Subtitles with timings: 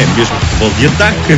[0.00, 1.34] É mesmo futebol de ataque.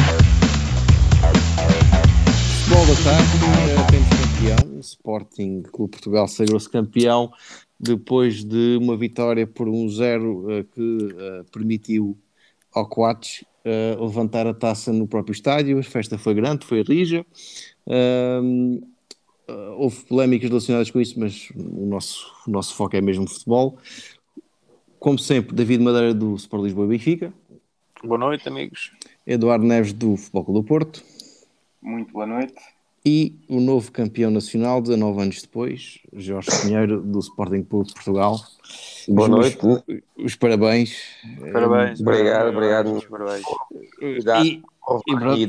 [2.61, 4.77] Futebol de ataque, eh, temos campeão.
[4.77, 7.33] O Sporting Clube Portugal sagrou-se campeão
[7.81, 12.17] depois de uma vitória por 1-0 eh, que eh, permitiu
[12.73, 15.81] ao Coates eh, levantar a taça no próprio estádio.
[15.81, 17.27] A festa foi grande, foi rija.
[17.89, 18.41] Eh,
[19.77, 23.77] houve polémicas relacionadas com isso, mas o nosso, o nosso foco é mesmo futebol.
[25.01, 27.35] Como sempre, David Madeira do Sport Lisboa e Benfica,
[28.05, 28.93] Boa noite, amigos.
[29.27, 31.03] Eduardo Neves do Futebol Clube do Porto
[31.81, 32.55] Muito boa noite.
[33.05, 38.37] e o novo campeão nacional, 19 anos depois, Jorge Pinheiro do Sporting Clube de Portugal.
[39.09, 39.65] Boa Os noite.
[39.67, 39.83] meus-
[40.17, 40.97] Os parabéns.
[41.53, 42.01] Parabéns.
[42.01, 43.03] Obrigado, obrigado.
[43.09, 43.45] Parabéns.
[44.01, 44.63] E,
[45.07, 45.49] e pronto.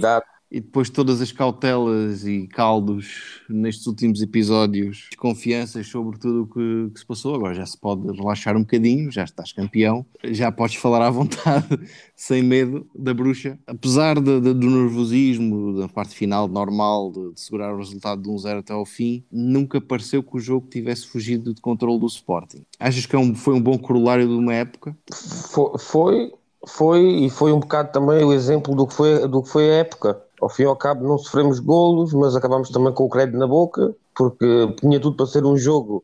[0.54, 6.48] E depois de todas as cautelas e caldos nestes últimos episódios, desconfianças sobre tudo o
[6.48, 10.52] que, que se passou, agora já se pode relaxar um bocadinho, já estás campeão, já
[10.52, 11.68] podes falar à vontade,
[12.16, 13.58] sem medo da bruxa.
[13.66, 18.30] Apesar de- de- do nervosismo, da parte final normal, de, de segurar o resultado de
[18.30, 22.64] 1-0 até ao fim, nunca pareceu que o jogo tivesse fugido de controle do Sporting.
[22.80, 24.96] Achas que é um- foi um bom corolário de uma época?
[25.12, 26.32] Foi, foi,
[26.68, 29.74] foi e foi um bocado também o exemplo do que foi, do que foi a
[29.76, 30.22] época.
[30.44, 33.48] Ao fim e ao cabo não sofremos golos, mas acabámos também com o crédito na
[33.48, 36.04] boca, porque tinha tudo para ser um jogo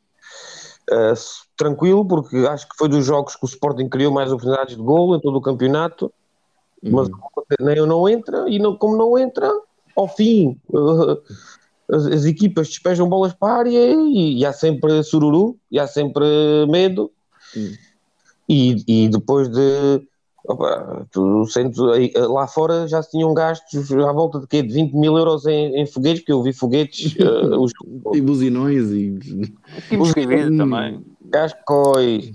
[1.12, 4.82] s- tranquilo, porque acho que foi dos jogos que o Sporting criou mais oportunidades de
[4.82, 6.10] golo em todo o campeonato,
[6.82, 7.10] mas
[7.60, 9.52] nem não entra, e não, como não entra,
[9.94, 11.18] ao fim eh,
[11.94, 15.86] as, as equipas despejam bolas para a área e, e há sempre sururu, e há
[15.86, 16.26] sempre
[16.70, 17.12] medo,
[18.48, 20.08] e, e depois de
[20.50, 24.62] opa, tu sentes aí, lá fora já se tinham gastos à volta de quê?
[24.64, 27.72] De 20 mil euros em, em foguetes, porque eu vi foguetes, eh, os
[28.14, 29.20] E buzinões e...
[30.14, 31.04] Que ver também.
[31.32, 32.32] cascóis,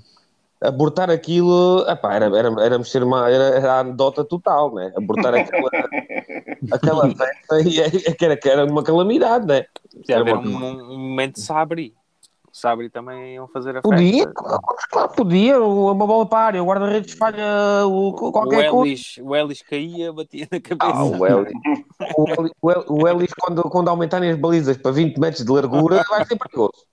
[0.60, 4.92] abortar aquilo, epá, era, era, era mexer uma, era, era a anedota total, né?
[4.96, 5.70] Abortar aquela,
[6.72, 9.64] aquela festa e é, é que era, que era uma calamidade, né?
[10.08, 11.94] Era um, uma- um momento de Sabri.
[12.54, 14.32] Sabri também iam fazer a Podia, festa.
[14.32, 18.88] claro, claro, podia, uma bola para a área, o guarda-redes falha o, qualquer o, coisa.
[18.92, 20.92] Elis, o Elis caía, batia na cabeça.
[20.96, 21.52] Ah, o Elis,
[22.88, 26.38] o Elis, o quando, quando aumentarem as balizas para 20 metros de largura, vai ser
[26.38, 26.86] perigoso.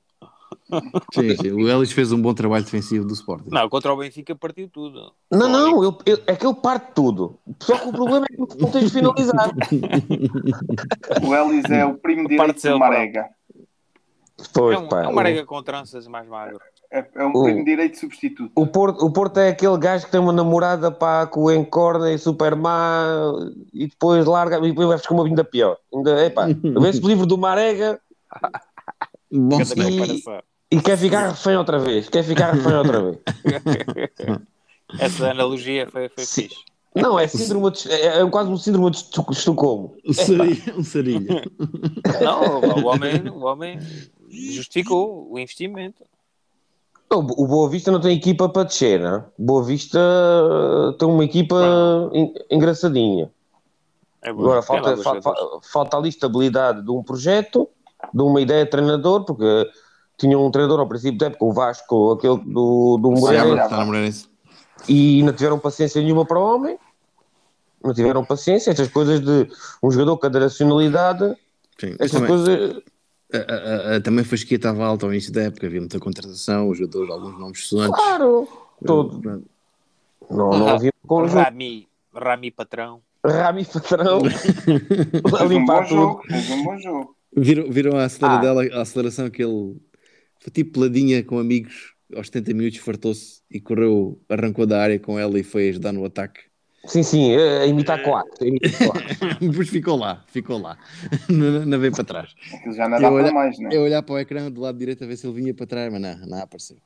[1.13, 1.51] Sim, sim.
[1.51, 3.49] O Ellis fez um bom trabalho defensivo do Sporting.
[3.49, 5.11] Não, contra o Benfica partiu tudo.
[5.29, 7.37] Não, não, ele, ele, é que ele parte tudo.
[7.59, 9.51] Só que o problema é que não tens de finalizar.
[11.27, 13.29] O Elis é o primo Parte direito do Marega.
[14.53, 16.59] Pois, é um, pá, é um Marega com tranças mais magro.
[16.91, 18.51] É, é um O- primo direito substituto.
[18.55, 22.11] O Porto, o Porto é aquele gajo que tem uma namorada pá, com o encorna
[22.11, 23.05] e super má
[23.73, 25.77] e depois larga e depois vai com uma vinda pior.
[25.93, 26.47] Ainda, epá,
[26.81, 27.99] vê-se o livro do Marega
[29.31, 30.41] Bom, comparação.
[30.69, 32.09] e quer ficar refém outra vez.
[32.09, 33.17] Quer ficar refém outra vez.
[34.99, 36.41] Essa analogia foi, foi Sim.
[36.43, 36.61] fixe.
[36.93, 39.95] Não, é síndrome de, é, é quase um síndrome de Estocolmo.
[40.05, 40.77] Um sarilho.
[40.77, 41.41] Um sarilho.
[42.21, 43.79] Não, o homem, o homem
[44.31, 46.03] justificou o investimento.
[47.13, 49.23] O, Boa Vista não tem equipa para descer, né?
[49.37, 53.29] Boa Vista uh, tem uma equipa en- engraçadinha.
[54.23, 54.29] É.
[54.29, 55.49] Agora falta, dois fa- jogadores.
[55.65, 57.67] fa- falta ali estabilidade de um projeto,
[58.13, 59.69] de uma ideia de treinador, porque
[60.17, 64.29] tinha um treinador ao princípio da época, o Vasco, aquele do, do Moreirense.
[64.87, 66.77] e não tiveram paciência nenhuma para o homem.
[67.83, 69.49] Não tiveram paciência, estas coisas de
[69.83, 71.35] um jogador com a nacionalidade,
[71.79, 71.95] Sim.
[71.99, 72.81] Estas também, coisas.
[73.33, 76.69] A, a, a, também a fasquia estava alta ao início da época, havia muita contratação,
[76.69, 77.95] os jogadores, alguns nomes sonantes.
[77.95, 78.47] Claro,
[78.85, 79.21] todo.
[80.29, 81.37] Não, não Ah, havia conjunto.
[81.43, 83.01] Rami, Rami patrão.
[83.23, 84.21] Rami Patrão
[85.39, 85.95] a um limpar tudo.
[85.95, 86.23] jogo.
[86.51, 87.15] Um bom jogo.
[87.35, 88.41] Viram, viram a, acelera Ah.
[88.41, 89.77] dela, a aceleração que ele
[90.39, 95.17] foi tipo peladinha com amigos, aos 70 minutos fartou-se e correu, arrancou da área com
[95.19, 96.41] ela e foi ajudar no ataque.
[96.85, 98.31] Sim, sim, a imitar quatro.
[98.43, 99.39] a imitar quatro.
[99.39, 100.77] Depois ficou lá, ficou lá,
[101.29, 102.35] não, não veio para trás.
[102.53, 103.69] Aquilo já não Eu dá para olha- mais, né?
[103.71, 105.91] Eu olhar para o ecrã do lado direito a ver se ele vinha para trás,
[105.91, 106.77] mas não, não apareceu.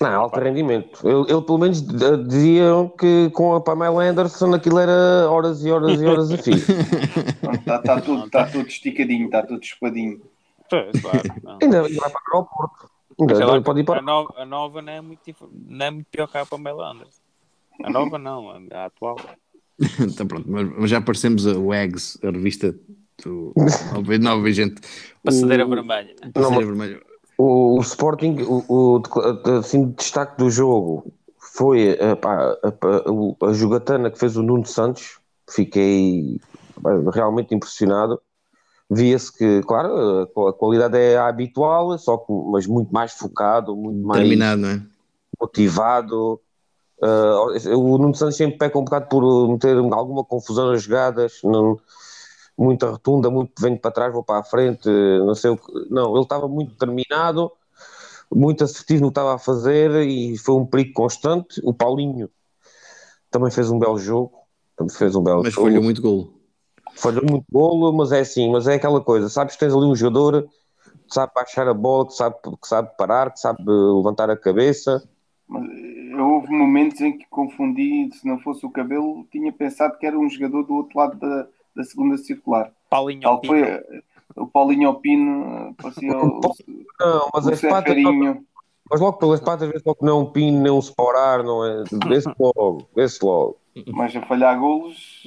[0.00, 1.06] Não, alto rendimento.
[1.06, 2.64] Ele, ele pelo menos d- dizia
[2.98, 6.54] que com a Pamela Anderson aquilo era horas e horas e horas a fio.
[7.58, 10.20] Está tá tudo, tá tudo esticadinho, está tudo espadinho.
[10.70, 11.58] Pois, claro, não.
[11.60, 12.90] Ainda vai para o Porto.
[13.20, 15.20] Ainda lá, pode ir a, para nova, a nova não é, muito,
[15.52, 17.20] não é muito pior que a Pamela Anderson.
[17.82, 19.16] A nova não, a atual.
[20.00, 22.74] então pronto, mas, já aparecemos a Wags, a revista
[23.24, 23.52] do
[24.20, 24.80] Nova Gente.
[25.24, 26.14] Passadeira vermelha.
[26.32, 27.00] Passadeira vermelha.
[27.38, 29.02] O, o Sporting, o, o
[29.58, 34.42] assim, de destaque do jogo foi pá, a, a- o- a jogatana que fez o
[34.42, 35.18] Nuno Santos.
[35.50, 36.40] Fiquei
[36.82, 38.20] pá, realmente impressionado.
[38.90, 44.06] Via-se que, claro, a, qualidade é a habitual, só que, mas muito mais focado, muito
[44.06, 44.82] mais Terminado, é?
[45.40, 46.40] motivado.
[47.02, 51.76] Uh, o Nuno Santos sempre peca um bocado por meter alguma confusão nas jogadas, não,
[52.56, 55.72] muita rotunda, muito venho para trás, vou para a frente, não sei o que.
[55.90, 57.50] Não, ele estava muito determinado,
[58.30, 61.60] muito assertivo no que estava a fazer e foi um perigo constante.
[61.64, 62.30] O Paulinho
[63.30, 64.32] também fez um belo jogo,
[64.76, 65.66] também fez um belo Mas jogo.
[65.66, 66.34] falhou muito golo.
[66.94, 69.96] Falhou muito golo, mas é assim, mas é aquela coisa, sabes que tens ali um
[69.96, 74.36] jogador que sabe baixar a bola, que sabe, que sabe parar, que sabe levantar a
[74.36, 75.02] cabeça.
[75.52, 80.06] Mas, eh, houve momentos em que confundi, se não fosse o cabelo, tinha pensado que
[80.06, 81.46] era um jogador do outro lado da,
[81.76, 82.72] da segunda circular.
[82.88, 84.02] Paulinho Tal foi eh,
[84.36, 86.40] o Paulinho Alpino, eh, parecia o,
[87.00, 88.44] Não, mas o as patas, Seferinho.
[88.90, 91.64] mas logo pelas patas vê-se logo que não é um pino, nem um sporar, não
[91.64, 91.84] é?
[92.08, 93.58] Vê-se logo, vê-se logo.
[93.86, 95.22] Mas a falhar golos,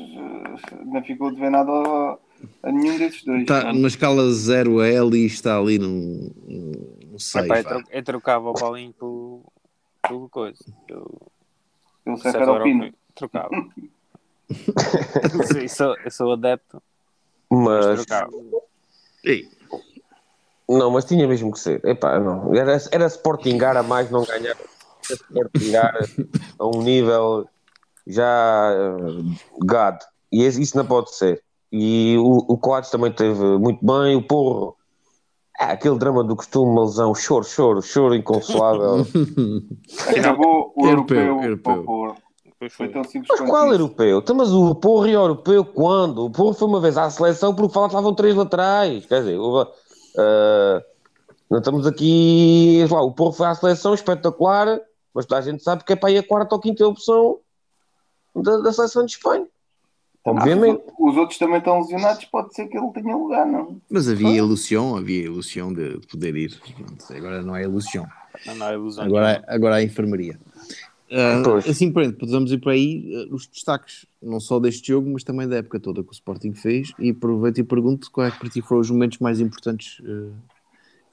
[0.86, 2.18] não ficou de ver nada a,
[2.62, 3.42] a nenhum desses dois.
[3.42, 7.44] Está numa escala 0 a L e está ali num, num 6.
[7.45, 9.42] Epá, eu, tro- eu trocava o Paulinho pelo,
[10.07, 10.65] pelo coisa.
[10.87, 11.21] Pelo
[12.03, 12.83] Pelo César Seferopino.
[12.83, 12.97] Alpino.
[13.15, 13.49] Trocava.
[15.61, 16.81] eu, sou, eu sou adepto,
[17.49, 18.05] mas
[19.23, 19.55] Mas,
[20.67, 21.85] não, mas tinha mesmo que ser.
[21.85, 22.53] Epá, não.
[22.55, 24.55] Era, era Sportingar a mais, não ganhar.
[24.55, 25.95] Era Sportingar
[26.59, 27.47] a um nível
[28.07, 29.95] já eh, God.
[30.31, 31.43] E isso não pode ser.
[31.71, 34.15] E o, o Coates também teve muito bem.
[34.15, 34.75] O Porro,
[35.59, 39.05] é, aquele drama do costume, uma lesão, choro, choro, choro inconsolável.
[40.17, 42.15] Acabou o Europeu, europeu, o
[42.59, 42.89] Foi foi.
[42.89, 43.73] tão simples Mas qual isso.
[43.75, 44.19] europeu?
[44.19, 46.25] Então, mas o Porro e europeu quando?
[46.25, 49.05] O Porro foi uma vez à seleção porque faltavam três laterais.
[49.05, 49.69] Quer dizer, houve,
[50.17, 50.81] ah,
[51.49, 52.85] não estamos aqui.
[52.89, 54.79] Lá, o Porro foi à seleção espetacular,
[55.13, 57.39] mas toda a gente sabe que é para aí a quarta ou quinta opção
[58.35, 59.44] da, da seleção de Espanha.
[60.25, 60.81] Obviamente.
[60.88, 63.80] Ah, os outros também estão lesionados, pode ser que ele tenha lugar, não?
[63.89, 66.60] Mas havia ilusão, havia ilusão de poder ir.
[66.75, 68.07] Pronto, agora não é ilusão.
[68.45, 69.06] Não, não, é ilusão.
[69.06, 70.39] Agora, agora é a enfermaria.
[71.12, 71.69] Ah, Pois.
[71.69, 75.48] assim, pronto, podemos ir para aí ah, os destaques, não só deste jogo, mas também
[75.48, 76.92] da época toda que o Sporting fez.
[76.98, 80.31] E aproveito e pergunto qual é que para ti foram os momentos mais importantes ah,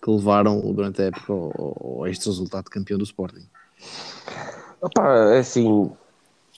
[0.03, 3.47] que levaram durante a época ao, ao- a este resultado de campeão do Sporting.
[4.81, 5.93] Opá, é assim,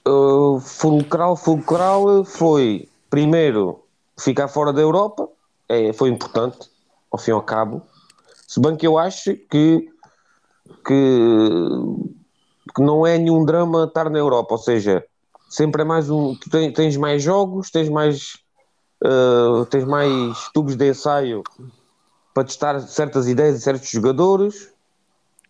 [0.06, 3.85] uh, fulcral, fulcral foi primeiro
[4.19, 5.29] ficar fora da Europa,
[5.69, 6.71] é, foi importante,
[7.11, 7.83] ao fim e ao cabo.
[8.47, 9.89] Se bem que eu acho que,
[10.87, 11.49] que,
[12.75, 15.05] que não é nenhum drama estar na Europa, ou seja,
[15.49, 16.35] sempre é mais um.
[16.35, 18.39] Tu tens, mais jogos, tens mais,
[19.05, 21.43] uh, tens mais tubos de ensaio
[22.33, 24.74] para testar certas ideias de certos jogadores.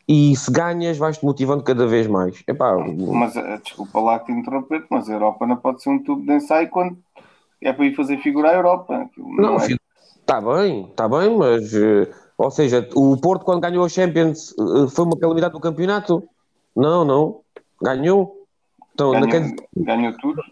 [0.06, 2.42] E se ganhas, vais-te motivando cada vez mais.
[2.46, 6.02] Epá, Mas, eh, desculpa lá que te interromper, mas a Europa não pode ser um
[6.02, 6.98] tubo de ensaio quando
[7.62, 9.08] é para ir fazer figura à Europa.
[9.16, 9.68] Não, é-
[10.20, 14.88] está bem, está bem, mas eh, ou seja, o Porto quando ganhou a Champions eh,
[14.90, 16.28] foi uma calamidade do campeonato?
[16.76, 17.40] Não, não,
[17.80, 18.44] ganhou.
[18.92, 20.42] Então, não, quer, ganhou, ganhou tudo.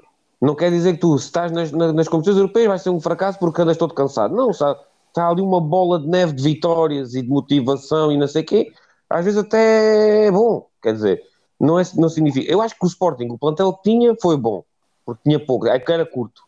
[0.41, 3.39] não quer dizer que tu, se estás nas, nas, competições europeias, vai ser um fracasso
[3.39, 4.35] porque andas todo cansado.
[4.35, 4.77] Não, está,
[5.09, 8.47] está ali uma bola de neve de vitórias e de motivação e não sei o
[8.47, 8.73] quê.
[9.13, 11.23] Às vezes até é bom, quer dizer,
[11.61, 12.51] não, é, não significa.
[12.51, 14.65] Eu acho que o Sporting, o plantel que tinha, foi bom,
[15.05, 16.43] porque tinha pouco, é que era curto.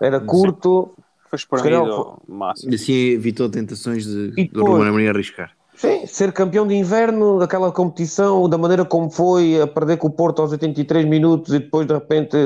[0.00, 0.92] Era curto,
[1.28, 2.72] Foi Se calhar espremido foi- ao máximo.
[2.72, 5.08] E assim evitou tentações de, E depois?
[5.08, 5.52] Arriscar.
[5.76, 10.10] Sim, ser campeão de inverno, daquela competição, da maneira como foi, a perder com o
[10.10, 12.36] Porto aos 83 minutos e depois de repente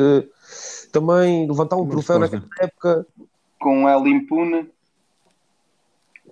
[0.92, 2.46] também levantar um Uma troféu resposta.
[2.46, 3.06] naquela época.
[3.58, 4.70] Com El Impune,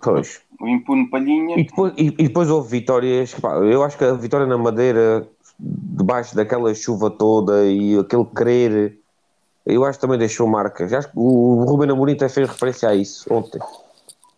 [0.03, 0.41] Pois.
[0.61, 1.59] o Impune Palhinha.
[1.59, 3.33] E depois, e, e depois houve vitórias.
[3.35, 5.27] pá, eu acho que a vitória na Madeira,
[5.59, 8.99] debaixo daquela chuva toda e aquele querer,
[9.65, 10.93] eu acho que também deixou marcas.
[10.93, 13.61] Acho que o Ruben Amorim até fez referência a isso ontem.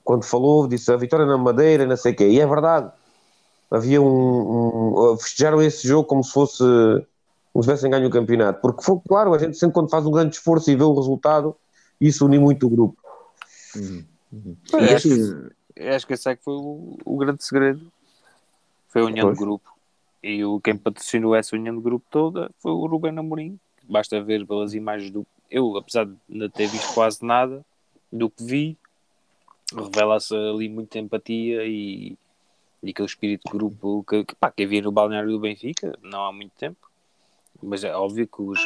[0.04, 2.28] Quando falou, disse a vitória na Madeira, não sei o quê.
[2.28, 2.92] E é verdade.
[3.70, 6.62] Havia um, um- Festejaram esse jogo como se fosse.
[7.52, 8.60] Como se tivessem ganho o campeonato.
[8.60, 11.56] Porque foi claro, a gente sempre quando faz um grande esforço e vê o resultado,
[12.00, 12.96] isso une muito o grupo.
[14.72, 17.90] E acho, que- acho que esse é que foi o, o grande segredo.
[18.88, 19.38] Foi a união Pois.
[19.38, 19.70] do grupo.
[20.22, 23.58] E o, quem patrocinou essa união do grupo toda foi o Ruben Amorim.
[23.82, 25.26] Basta ver pelas imagens do.
[25.50, 27.64] Eu, apesar de não ter visto quase nada
[28.10, 28.78] do que vi,
[29.74, 32.16] revela-se ali muita empatia e,
[32.82, 36.24] e aquele espírito de grupo que, que, pá, que havia no balneário do Benfica não
[36.24, 36.90] há muito tempo.
[37.62, 38.58] Mas é óbvio que os.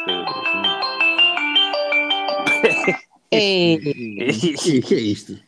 [3.29, 5.39] Que, que é isto?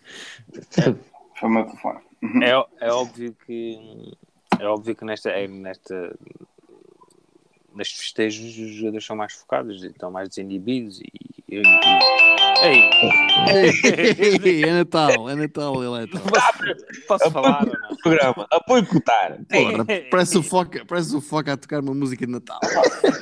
[1.39, 1.99] Foi o meu telefone.
[2.43, 4.13] É, é óbvio que
[4.59, 6.15] é óbvio que nesta, é, nesta
[7.75, 11.11] nestes festejos os jogadores são mais focados, estão mais desinibidos e,
[11.49, 12.21] e, e...
[12.63, 12.89] Ei.
[14.63, 16.19] é Natal, é Natal, Eletro.
[16.19, 17.95] Posso, posso falar ou não?
[17.97, 19.39] Programa, a boicotar.
[19.49, 22.59] Porra, parece o Foca, parece o Foca a tocar uma música de Natal.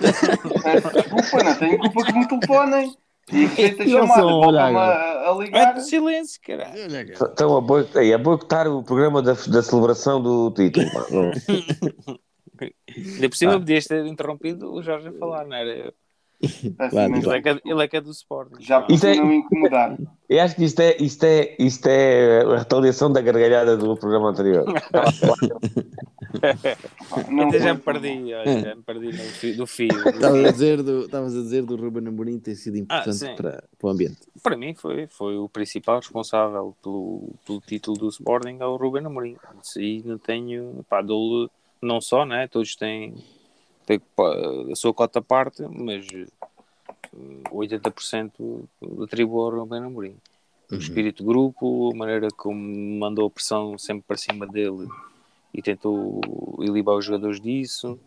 [0.01, 2.98] Desculpa, não tenho culpa que me telefonem.
[3.31, 5.29] E feita a Eles chamada, são, olha agora.
[5.29, 5.74] a, ligar.
[5.74, 6.83] de silêncio, caralho.
[6.83, 7.29] Olha, cara.
[7.31, 10.86] Estão a, boi- a boicotar o programa da, da celebração do título.
[11.12, 11.31] Não.
[13.15, 15.69] Ainda por cima podias ter interrompido o Jorge a falar, não era?
[15.69, 15.93] eu.
[16.77, 18.62] Peço Vai, imensa Ele é que é, ele é, que é do Sporting.
[18.63, 19.98] Já Isso é- não incomodar.
[20.29, 24.29] Eu acho que isto é, isto, é, isto é a retaliação da gargalhada do programa
[24.29, 24.63] anterior.
[27.29, 30.09] Não Ainda já me perdi, olha, já me perdi do fio.
[30.09, 33.36] Estavas a dizer do, estavas a dizer do Ruben Amorim ter sido importante sim.
[33.36, 34.19] para, para o ambiente.
[34.41, 39.38] Para mim foi, foi o principal responsável pelo, pelo título do Sporting ao Ruben Amorim.
[39.77, 41.50] Aí não tenho, pá, dou
[41.81, 42.48] não só, né?
[42.48, 43.15] Todos têm,
[43.86, 44.01] têm
[44.71, 46.05] a sua cota à parte, mas
[47.13, 48.63] hum, 80%
[49.03, 50.15] atribuo ao Ruben Amorim.
[50.71, 52.59] O espírito de grupo, a maneira como
[53.00, 54.88] mandou a pressão sempre para cima dele
[55.53, 56.22] e tentou
[56.60, 58.00] ilibar os jogadores disso.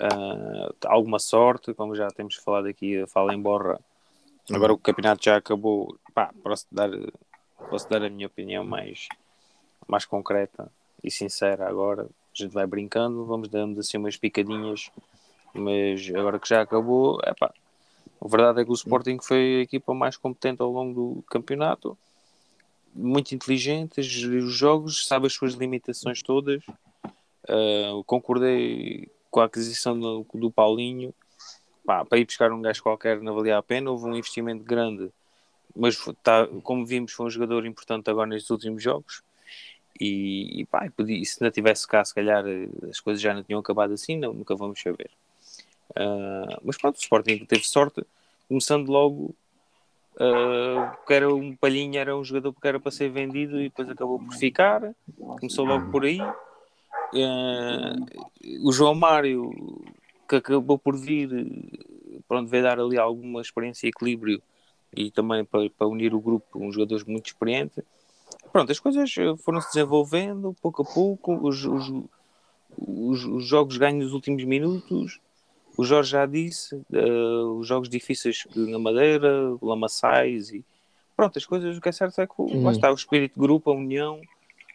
[0.00, 3.78] Ah, alguma sorte, como já temos falado aqui, fala em borra.
[4.50, 5.96] Agora o campeonato já acabou.
[6.14, 6.90] Pá, posso dar,
[7.68, 9.08] posso dar a minha opinião mais,
[9.86, 10.70] mais concreta
[11.04, 12.04] e sincera agora.
[12.04, 14.90] A gente vai brincando, vamos dando assim umas picadinhas,
[15.52, 17.34] mas agora que já acabou, é.
[18.22, 21.96] A verdade é que o Sporting foi a equipa mais competente ao longo do campeonato,
[22.94, 26.62] muito inteligente, gerir os jogos, sabe as suas limitações todas.
[27.48, 31.14] Uh, concordei com a aquisição do, do Paulinho
[31.84, 33.90] Pá, para ir buscar um gajo qualquer não valia a pena.
[33.90, 35.10] Houve um investimento grande,
[35.74, 39.22] mas tá, como vimos, foi um jogador importante agora nestes últimos jogos.
[40.00, 43.42] E, e pá, e se não tivesse cá, se calhar eh, as coisas já não
[43.42, 45.10] tinham acabado assim, não, nunca vamos saber.
[45.96, 48.04] Ah, mas pronto, o Sporting teve sorte,
[48.48, 49.34] começando logo.
[51.06, 54.18] Que era um palhinha, era um jogador que era para ser vendido e depois acabou
[54.18, 54.94] por ficar.
[55.16, 56.20] Começou logo por aí.
[56.20, 57.96] Ah,
[58.62, 59.50] o João Mário,
[60.28, 61.30] que acabou por vir,
[62.28, 64.42] pronto, veio dar ali alguma experiência e equilíbrio
[64.94, 67.82] e também para, para unir o grupo, um jogador muito experiente.
[68.52, 69.12] Pronto, as coisas
[69.42, 71.92] foram se desenvolvendo pouco a pouco, os, os,
[72.76, 75.20] os, os jogos ganhos nos últimos minutos.
[75.80, 80.62] O Jorge já disse, eh, os jogos difíceis na Madeira, Lamaçais e
[81.16, 82.64] pronto, as coisas, o que é certo é que Uhum.
[82.64, 84.20] lá está o espírito de grupo, a união,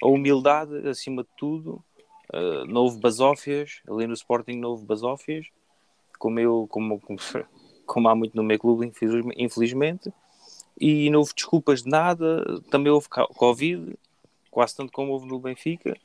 [0.01, 1.79] a humildade acima de tudo.
[2.33, 5.45] Uh, não houve basófias, ali no Sporting não houve basófias,
[6.17, 7.19] como eu, como, como,
[7.85, 10.11] como há muito no meu clube, infeliz- infelizmente,
[10.81, 13.93] e não houve desculpas de nada, também houve Covid,
[14.49, 15.95] quase tanto como houve no Benfica,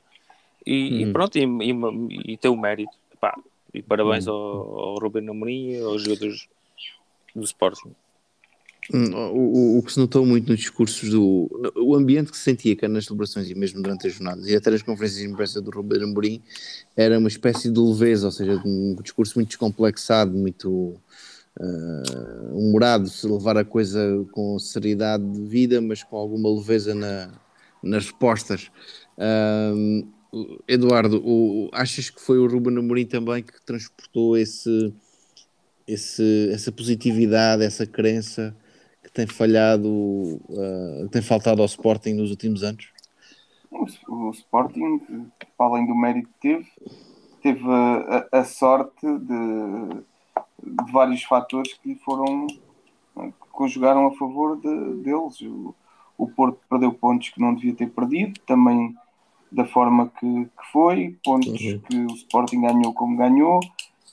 [0.63, 1.11] e, e Hum.
[1.11, 2.93] pronto, e, e, e tem o mérito,
[3.73, 6.47] e parabéns ao, ao Ruben Amorim e aos jogadores
[7.35, 7.95] do Sporting.
[8.93, 11.49] Hum, O, o, o que se notou muito nos discursos do.
[11.77, 14.71] O ambiente que se sentia cá nas celebrações e mesmo durante as jornadas e até
[14.71, 16.41] nas conferências de imprensa do Ruben Amorim
[16.97, 20.99] era uma espécie de leveza, ou seja, um discurso muito descomplexado, muito
[21.59, 27.31] ah, humorado, se levar a coisa com seriedade de vida, mas com alguma leveza na,
[27.83, 28.71] nas respostas.
[29.17, 30.03] Ahm,
[30.67, 34.93] Eduardo, o- achas que foi o Ruben Amorim também que transportou esse,
[35.87, 38.55] esse, essa positividade, essa crença
[39.03, 40.39] que tem falhado,
[41.03, 42.87] que tem faltado ao Sporting nos últimos anos?
[43.71, 43.85] O,
[44.27, 45.01] o Sporting,
[45.57, 46.67] além do mérito que teve,
[47.41, 55.03] teve a, a- sorte de, de vários fatores que foram que conjugaram a favor de-
[55.03, 55.41] deles.
[55.41, 55.75] O,
[56.17, 58.95] o Porto perdeu pontos que não devia ter perdido, também
[59.51, 61.79] da forma que, que foi, pontos Uhum.
[61.79, 63.59] que o Sporting ganhou como ganhou.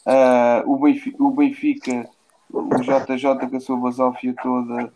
[0.05, 2.11] Ah, o, Benfica, o Benfica,
[2.51, 4.93] o JJ com a sua basófia toda,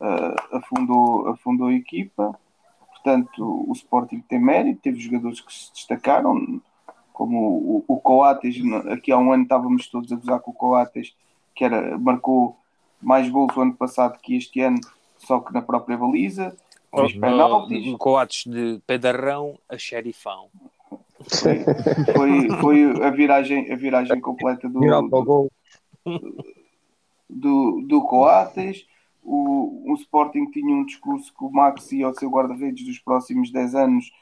[0.00, 2.38] ah, afundou, afundou a equipa.
[2.90, 6.60] Portanto, o Sporting tem mérito, teve jogadores que se destacaram,
[7.12, 8.56] como o, o Coates,
[8.90, 11.14] aqui há um ano estávamos todos a gozar com o Coates,
[11.54, 12.56] que era, marcou
[13.00, 14.80] mais gols o ano passado que este ano,
[15.16, 16.54] só que na própria baliza,
[16.96, 20.48] fez penaltis, Coates de pedarrão a xerifão.
[21.28, 21.64] foi,
[22.14, 25.52] foi, foi a, viragem, a viragem completa do, Virar para o gol.
[27.28, 28.86] do, do Coates.
[29.22, 33.50] O, o Sporting tinha um discurso que o Max ia ao seu guarda-redes dos próximos
[33.50, 34.12] 10 anos,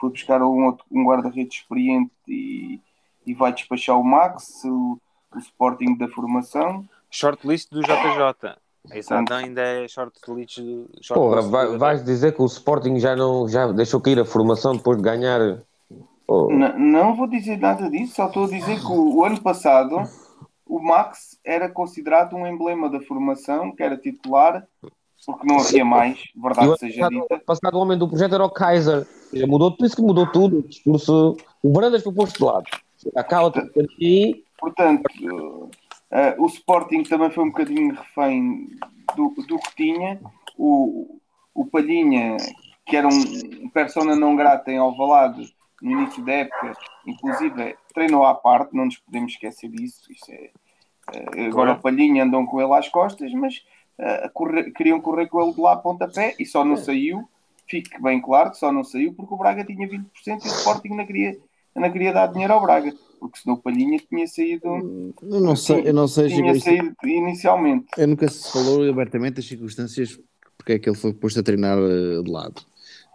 [0.00, 2.80] foi buscar um, outro, um guarda-redes experiente e,
[3.26, 4.64] e vai despachar o Max.
[4.64, 4.98] O,
[5.34, 6.88] o Sporting da formação.
[7.10, 8.56] Shortlist do JJ.
[8.92, 10.88] Esse Adam ainda é shortlist do.
[11.00, 14.76] Short Porra, vai- vais dizer que o Sporting já não já deixou cair a formação
[14.76, 15.58] depois de ganhar.
[16.28, 19.96] Oh, não vou dizer nada disso, só estou a dizer que o, o ano passado
[20.68, 24.66] o Max era considerado um emblema da formação, que era titular,
[25.24, 27.34] porque não havia mais, e o verdade ano seja passado, dita.
[27.34, 28.98] ano passado o homem do projeto era o Kaiser.
[28.98, 30.58] Ou seja, Mudou, por isso que mudou tudo.
[30.58, 31.36] O discurso.
[31.62, 32.64] O Brandas foi posto de lado.
[33.14, 34.44] Acaba aqui.
[34.58, 35.02] Portanto,
[36.10, 38.68] eh, o Sporting também foi um bocadinho refém
[39.14, 40.20] do, do que tinha.
[40.56, 41.18] O,
[41.54, 42.36] o Palhinha,
[42.84, 46.72] que era um persona não grata em Alvalade no início da época,
[47.06, 50.10] inclusive treinou à parte, não nos podemos esquecer disso.
[50.10, 50.50] Isso é,
[51.12, 53.64] eh, agora o Palhinha andam com ele às costas, mas
[53.98, 57.28] eh, correr- queriam correr com ele de lá a pontapé e só não saiu.
[57.68, 60.90] Fique bem claro que só não saiu porque o Braga tinha 20% e o Sporting
[60.90, 61.36] não queria,
[61.74, 64.66] não queria dar dinheiro ao Braga, porque senão o Palhinha tinha saído.
[65.22, 67.86] Eu não sei, eu não sei Tinha saído inicialmente.
[67.96, 70.18] eu nunca se falou abertamente das circunstâncias
[70.56, 72.60] porque é que ele foi posto a treinar eh, de lado.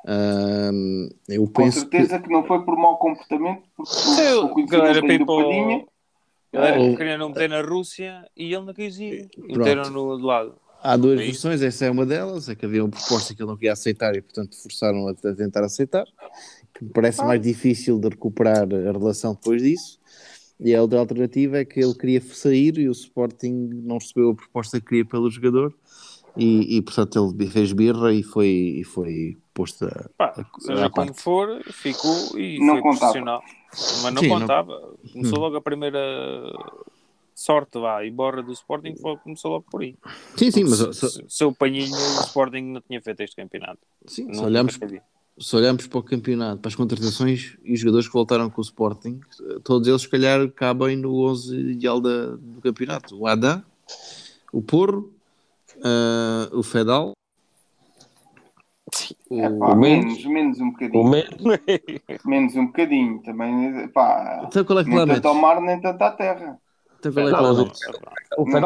[0.07, 2.29] Ahm, eu Com penso certeza que...
[2.29, 5.85] não foi por mau comportamento, porque Sim, o, conhecimento era people- Palhinha.
[6.53, 6.95] Ele era- Oh.
[6.97, 9.29] queria não meter na Rússia e ele não quis ir.
[9.29, 9.57] Pronto.
[9.59, 10.55] Meteram no de lado.
[10.83, 13.49] Há duas É versões, essa é uma delas, é que havia uma proposta que ele
[13.49, 16.05] não queria aceitar e, portanto, forçaram a, a tentar aceitar,
[16.73, 19.99] que me parece mais difícil de recuperar a relação depois disso.
[20.59, 24.35] E a outra alternativa é que ele queria sair e o Sporting não recebeu a
[24.35, 25.73] proposta que queria pelo jogador
[26.37, 30.09] e, e, portanto, ele fez birra e foi, e foi posto a.
[30.17, 31.21] Pá, a- seja à como parte.
[31.21, 32.99] for, ficou e Não foi contava.
[32.99, 33.41] profissional.
[34.03, 34.95] Mas não Sim, não- contava.
[35.13, 35.41] Começou Hum.
[35.41, 35.99] logo a primeira
[37.33, 39.95] sorte vá, e borra do Sporting começou logo por aí.
[40.37, 43.35] Sim, sim, mas se, se, se- se o Panhinho o Sporting não tinha feito este
[43.35, 43.79] campeonato.
[44.05, 45.01] sim, se Nunca olharmos sabia.
[45.41, 48.63] Se olharmos para o campeonato, para as contratações e os jogadores que voltaram com o
[48.63, 49.19] Sporting,
[49.63, 53.17] todos eles, se calhar, cabem no 11 ideal da- do campeonato.
[53.19, 53.63] O Adam,
[54.53, 55.11] o Porro,
[55.83, 57.13] ah, o Fedal,
[59.29, 61.09] o, É, pá, o menos, menos um O bocadinho.
[61.09, 61.59] menos.
[62.25, 63.21] Menos um bocadinho.
[63.23, 66.59] Também, pá, Então qual é que nem lá tanto ao mar, nem tanto à terra.
[67.09, 67.71] É que Não, mas o-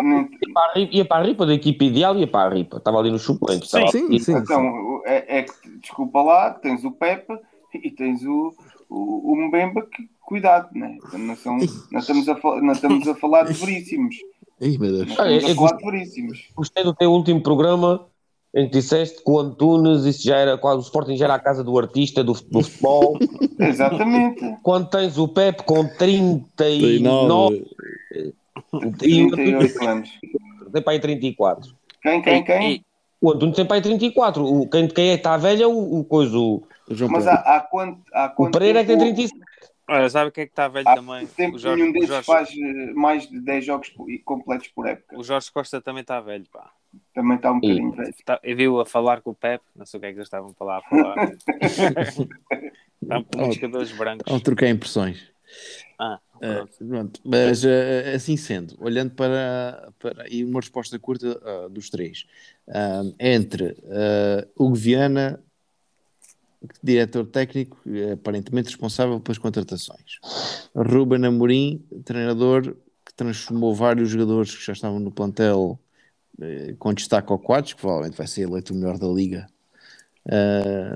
[0.01, 2.53] Nem- ia para, a ripa, ia para a ripa da equipe ideal, ia para a
[2.53, 2.77] ripa.
[2.77, 3.69] Estava ali nos suplentes.
[3.69, 4.33] Sim, sim, sim.
[4.37, 7.33] Então, é, é que, desculpa lá, tens o Pepe
[7.73, 8.53] e tens o,
[8.89, 10.97] o, o Mbemba, que cuidado, né?
[11.13, 11.57] não, são,
[11.91, 14.15] não, estamos a, não estamos a falar de veríssimos.
[14.61, 15.07] Ih, meu Deus.
[15.07, 16.49] Não Ah, estamos eu- a falar de veríssimos.
[16.55, 18.07] Gostei do teu último programa
[18.55, 21.39] em que disseste que o Antunes, isso já era quase o Sporting já era a
[21.39, 23.19] casa do artista do, do futebol.
[23.59, 24.57] Exatamente.
[24.63, 27.65] Quando tens o Pepe com 39 e o Antunes
[28.99, 30.09] 38 anos.
[30.71, 31.75] tem para aí 34.
[32.01, 32.85] Quem, quem, quem?
[33.21, 34.43] O Antunes tem para aí 34.
[34.45, 36.37] O, quem, quem é que está velho é o, o coisa.
[36.37, 39.15] O, O João Mas há, há quanto, há o quanto Pereira é que tem tempo-
[39.15, 39.45] 35.
[39.87, 41.27] Olha, sabe o que é que está velho Há também?
[41.27, 44.67] tempo O Jorge, nenhum o, desses Jorge, faz eh, mais de 10 jogos e completos
[44.69, 45.15] por época.
[45.15, 46.71] o Jorge Costa também está velho, pá.
[47.13, 48.13] Também está um bocadinho velho.
[48.25, 50.25] Tá, eu vi-o a falar com o Pep, não sei o que é que eles
[50.27, 51.31] estavam para lá a falar.
[53.01, 54.31] Estavam com muitos cabelos brancos.
[54.33, 55.29] Ao trocar impressões.
[55.99, 57.21] Ah, Ah, pronto.
[57.23, 62.25] Mas ah, assim sendo, olhando para, para e uma resposta curta ah, dos três,
[63.19, 65.39] entre ah, Hugo Viana,
[66.83, 67.77] diretor técnico,
[68.11, 70.19] aparentemente responsável pelas contratações,
[70.75, 75.79] Ruben Amorim, treinador que transformou vários jogadores que já estavam no plantel
[76.79, 79.47] com destaque ao Quadros, que provavelmente vai ser eleito o melhor da liga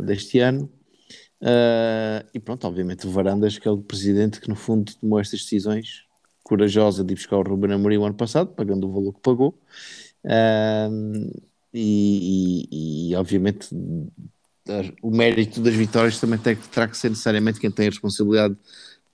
[0.03, 0.69] deste ano.
[1.41, 5.41] Ah, e pronto, obviamente o Varandas, que é o presidente que no fundo tomou estas
[5.41, 6.03] decisões
[6.43, 9.57] corajosa de ir buscar o Ruben Amorim o ano passado, pagando o valor que pagou.
[10.25, 10.89] Ah,
[11.73, 13.69] e, e- e, obviamente
[15.01, 18.55] o mérito das vitórias também tem, terá que ser necessariamente quem tem a responsabilidade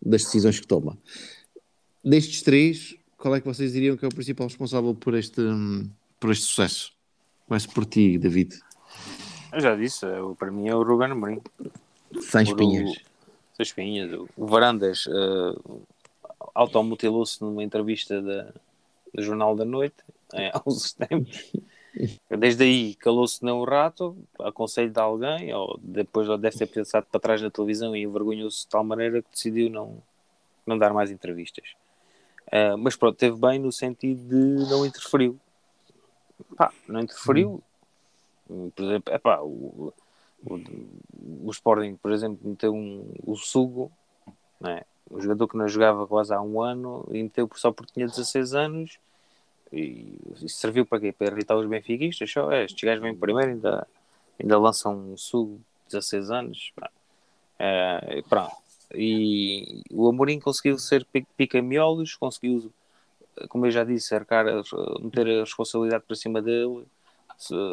[0.02, 0.98] das decisões que toma.
[2.04, 5.42] Destes três, qual é que vocês diriam que é o principal responsável por este,
[6.20, 6.92] por este sucesso?
[7.48, 8.60] Começo por ti, David.
[9.54, 11.42] Eu já disse, é para mim é o Ruben Amorim.
[12.22, 12.90] Sem espinhas.
[12.92, 12.94] o-
[13.56, 14.14] Sem espinhas.
[14.14, 15.82] O- Varandas uh,
[16.54, 18.52] automutilou-se numa entrevista da,
[19.14, 19.96] do Jornal da Noite
[20.34, 21.52] é, há uns tempos.
[22.30, 27.06] Desde aí calou-se não o rato, a conselho de alguém, ou depois deve ter pensado
[27.10, 30.02] para trás na televisão e envergonhou-se de tal maneira que decidiu não,
[30.66, 31.70] não dar mais entrevistas.
[32.48, 35.40] Uh, mas pronto, teve bem no sentido de não interferiu.
[36.58, 37.64] Pá, não interferiu.
[38.48, 39.94] Por exemplo, epá, o,
[40.46, 43.92] o, o Sporting, por exemplo, meteu um, o Sugo,
[44.60, 44.84] né?
[45.10, 48.54] um jogador que não jogava quase há um ano, e meteu só porque tinha 16
[48.54, 48.98] anos,
[49.72, 51.12] e serviu para quê?
[51.12, 52.32] Para irritar os benfiquistas?
[52.32, 53.88] Só, é, estes gajos vêm primeiro, ainda,
[54.40, 56.90] ainda lançam um Sugo, 16 anos, pá.
[57.60, 58.56] É, pronto.
[58.94, 62.72] E o Amorim conseguiu ser pi- pica-miolos, conseguiu
[63.50, 64.46] como eu já disse, cercar,
[65.02, 66.86] meter a responsabilidade para cima dele,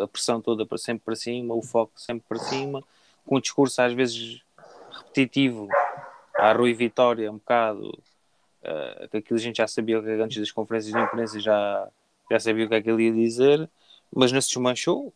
[0.03, 2.83] a pressão toda para sempre para cima, o foco sempre para cima,
[3.27, 4.43] com um discurso às vezes
[4.91, 5.69] repetitivo,
[6.35, 10.93] à Rui Vitória, um bocado, uh, que aquilo a gente já sabia antes das conferências
[10.93, 11.89] de imprensa, já,
[12.31, 13.69] já sabia o que é que ele ia dizer,
[14.15, 15.13] mas não se desmanchou,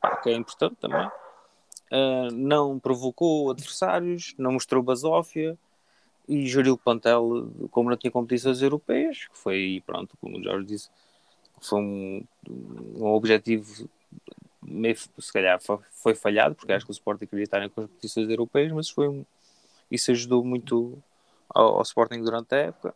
[0.00, 1.06] pá, que é importante também.
[1.92, 5.58] Uh, não provocou adversários, não mostrou basófia
[6.28, 10.66] e geriu o plantel como não tinha competições europeias, que foi, pronto, como o Jorge
[10.66, 10.88] disse,
[11.60, 13.88] foi um, um objetivo
[14.62, 18.72] meio, se calhar foi, falhado, porque acho que o Sporting queria estar em competições europeias,
[18.72, 19.24] mas foi um,
[19.90, 20.98] isso ajudou muito
[21.48, 22.94] ao, ao, Sporting durante a época.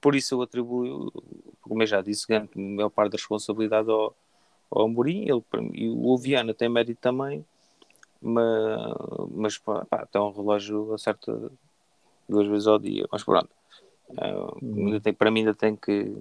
[0.00, 1.12] Por isso eu atribuo,
[1.60, 4.14] como eu já disse, grande a maior parte da responsabilidade ao,
[4.70, 5.42] ao Amorim, ele,
[5.74, 7.44] e o Viana tem mérito também,
[8.20, 8.94] mas,
[9.30, 11.50] mas pá, pá, tem um relógio acerta
[12.28, 13.50] duas vezes ao dia, mas pronto.
[14.10, 16.16] Uh, tem, para mim ainda tem que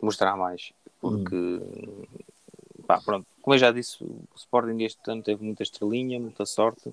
[0.00, 0.72] mostrar mais,
[1.10, 2.02] porque hum.
[2.86, 6.92] pá, pronto, como eu já disse, o Sporting este ano teve muita estrelinha, muita sorte,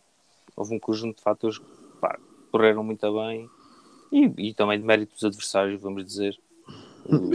[0.55, 1.65] houve um conjunto de fatores que
[1.99, 2.17] pá,
[2.51, 3.49] correram muito bem
[4.11, 6.37] e, e, também de mérito dos adversários, vamos dizer.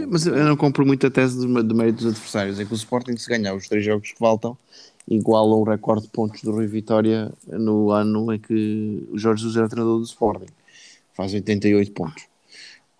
[0.07, 2.75] Mas eu não compro muito a tese de, de mérito dos adversários, é que o
[2.75, 4.57] Sporting se ganhar os três jogos que faltam
[5.07, 9.57] iguala o recorde de pontos do Rui Vitória no ano em que o Jorge Jesus
[9.57, 10.51] era treinador do Sporting
[11.17, 12.27] faz 88 pontos.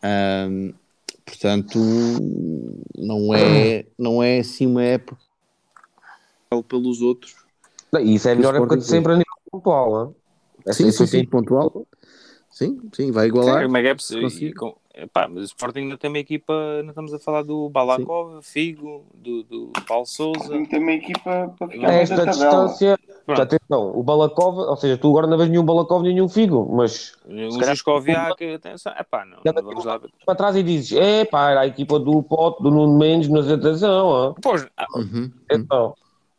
[0.04, 0.74] Um,
[1.28, 1.78] portanto,
[2.98, 5.20] não é, não é assim uma época
[6.70, 7.36] pelos outros.
[7.92, 10.16] Não, isso é a melhor época de sempre a nível pontual.
[10.66, 10.74] É?
[10.74, 11.86] Sim, sim, sim, pontual.
[12.50, 13.60] Sim, sim, vai igualar.
[13.60, 14.10] Sim, o Megaps,
[15.00, 18.42] Epá, mas o Sporting ainda tem uma equipa, não estamos a falar do Balakov, Sim.
[18.42, 20.66] Figo, do, do Paulo Souza.
[20.68, 23.00] Tem uma equipa para ficar é esta distância.
[23.28, 26.68] Já atenção, o Balakov, ou seja, tu agora não vês nenhum Balakov nem nenhum Figo,
[26.76, 27.16] mas.
[27.28, 30.00] O Juscoviak, atenção, epá, não, não vamos lá.
[30.26, 33.52] Para trás e dizes, é pá, era a equipa do Pote, do Nuno Mendes, mas
[33.52, 35.32] atenção, Pois, ah, uhum.
[35.52, 35.94] então.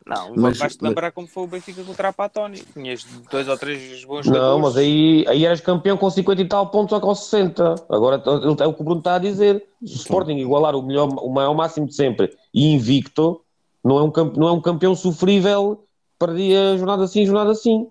[0.08, 2.62] Não, mas vais-te lembrar como foi o Benfica contra a Patoni.
[2.72, 4.50] Tinhas dois ou três bons jogadores.
[4.50, 7.74] Não, mas aí, aí eras campeão com 50 e tal pontos ou com 60.
[7.90, 9.62] Agora é o que o Bruno está a dizer.
[9.84, 13.42] Se o Sporting igualar o, melhor, o maior máximo de sempre e invicto,
[13.84, 15.84] não é um, não é um campeão sofrível,
[16.18, 17.86] perdia jornada assim, jornada assim.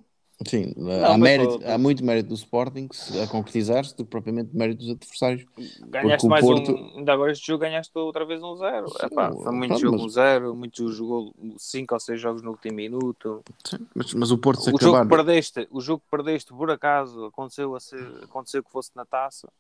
[0.46, 2.88] Sim, não, há, mérito, há muito mérito do Sporting
[3.24, 5.46] a concretizar-se do que propriamente mérito dos adversários.
[5.88, 6.72] Ganhaste mais Porto...
[6.72, 8.86] um, ainda agora este jogo ganhaste outra vez um zero.
[9.02, 10.06] Epá, foi muito pronto, jogo mas...
[10.06, 13.44] um zero, muito jogou cinco ou seis jogos no último minuto.
[13.66, 14.98] Sim, mas, mas o Porto se o acabar...
[15.00, 19.06] jogo perdeste, o jogo que perdeste por acaso aconteceu, a ser, aconteceu que fosse na
[19.06, 19.52] taça.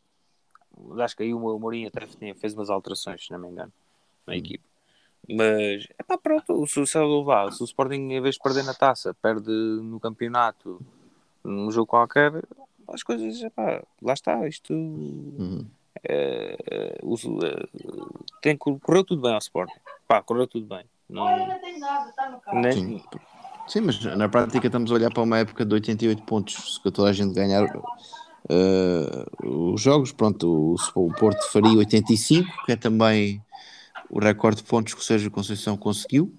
[0.99, 3.73] Acho que aí o Mourinho até fez umas alterações, se não me engano,
[4.27, 4.37] na hum.
[5.29, 9.13] Mas, é pá, pronto, se, se, se o Sporting, em vez de perder na taça,
[9.21, 10.81] perde no campeonato,
[11.43, 12.31] num jogo qualquer,
[12.87, 14.73] as coisas, é pá, lá está, isto.
[14.73, 15.65] Uhum.
[16.07, 16.99] É, é,
[18.41, 20.85] tem, correu tudo bem ao Sporting, pá, correu tudo bem.
[21.09, 22.71] Não, Olha, não tem nada, está no carro.
[22.71, 23.03] Sim.
[23.67, 27.09] Sim, mas na prática estamos a olhar para uma época de 88 pontos, que toda
[27.09, 30.13] a gente ganhar uh, os jogos.
[30.13, 33.41] Pronto, o, o Porto faria 85, que é também
[34.09, 36.33] o recorde de pontos que o Sérgio Conceição conseguiu.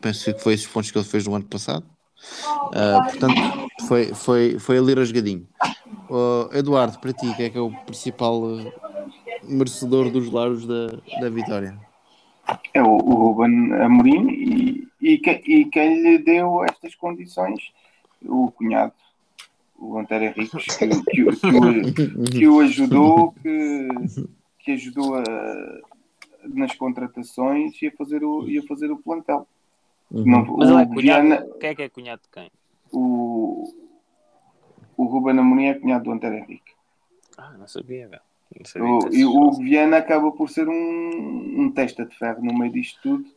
[0.00, 1.84] Penso que foi esses pontos que ele fez no ano passado.
[2.68, 5.46] Uh, portanto, foi, foi, foi ali rasgadinho.
[6.08, 8.72] Uh, Eduardo, para ti, quem é que é o principal uh,
[9.42, 10.88] merecedor dos laros da,
[11.20, 11.78] da vitória?
[12.74, 17.60] É o, o Ruben Amorim e, e, que, e quem lhe deu estas condições,
[18.24, 18.92] o cunhado,
[19.78, 23.88] o Antero Henriques, que, que, que, o, que o ajudou, que,
[24.58, 25.89] que ajudou a
[26.44, 29.46] nas contratações e a fazer o, e a fazer o plantel.
[30.10, 30.24] Uhum.
[30.24, 32.50] Não, Mas ele é cunhado, Viana, quem é que é cunhado de quem?
[32.92, 33.72] O,
[34.96, 36.72] o Ruben Amorim é cunhado do Antero Henrique.
[37.38, 38.22] Ah, não sabia, velho.
[38.76, 43.00] O, e o Viana acaba por ser um, um testa de ferro no meio disto
[43.00, 43.30] tudo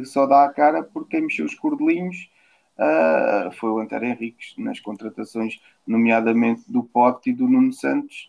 [0.00, 2.30] que só dá a cara porque quem mexeu os cordelinhos
[2.78, 8.28] uh, foi o Antero Henriques nas contratações, nomeadamente do Pote e do Nuno Santos,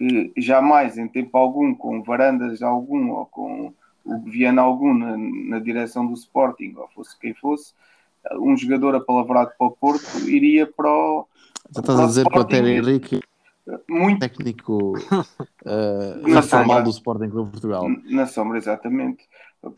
[0.00, 5.58] que jamais em tempo algum, com Varandas algum ou com o Viana algum na, na,
[5.58, 7.74] direção do Sporting, ou fosse quem fosse,
[8.36, 11.28] um jogador apalavrado para o Porto iria para o.
[11.70, 13.20] Já estás a dizer que o Ter Henrique
[13.86, 17.86] muito técnico uh, na formal do Sporting Clube Portugal.
[18.06, 19.28] Na sombra, exatamente.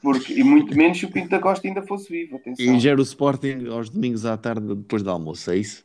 [0.01, 2.37] Porque, e muito menos se o Pinto da Costa ainda fosse vivo.
[2.37, 2.65] Atenção.
[2.65, 5.85] E gera o Sporting aos domingos à tarde depois do almoço, é isso?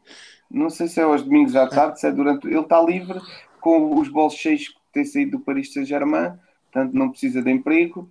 [0.49, 2.45] Não sei se é aos domingos à tarde, se é durante.
[2.45, 3.19] Ele está livre
[3.59, 6.33] com os bolsos cheios que tem saído do Paris Saint-Germain,
[6.71, 8.09] portanto não precisa de emprego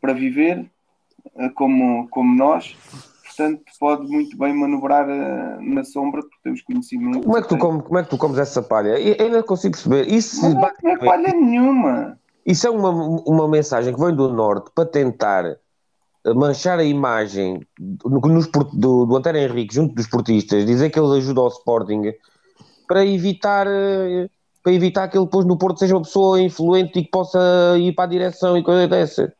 [0.00, 0.70] para viver,
[1.36, 2.76] eh, como, como nós,
[3.24, 7.24] portanto pode muito bem manobrar uh, na sombra porque tem os conhecimentos.
[7.24, 8.98] Como é que tu, como, como é que tu comes essa palha?
[8.98, 10.08] Eu ainda consigo perceber.
[10.08, 12.18] Isso não, não é palha nenhuma.
[12.46, 15.44] Isso é uma, uma mensagem que vem do Norte para tentar
[16.24, 18.20] eh, manchar a imagem do,
[18.72, 22.12] do, do Antero Henrique junto dos portistas, dizer que ele ajuda ao Sporting
[22.86, 24.28] para evitar, eh,
[24.64, 27.38] para evitar que ele depois no Porto seja uma pessoa influente e que possa
[27.78, 29.32] ir para a direção e coisa dessa.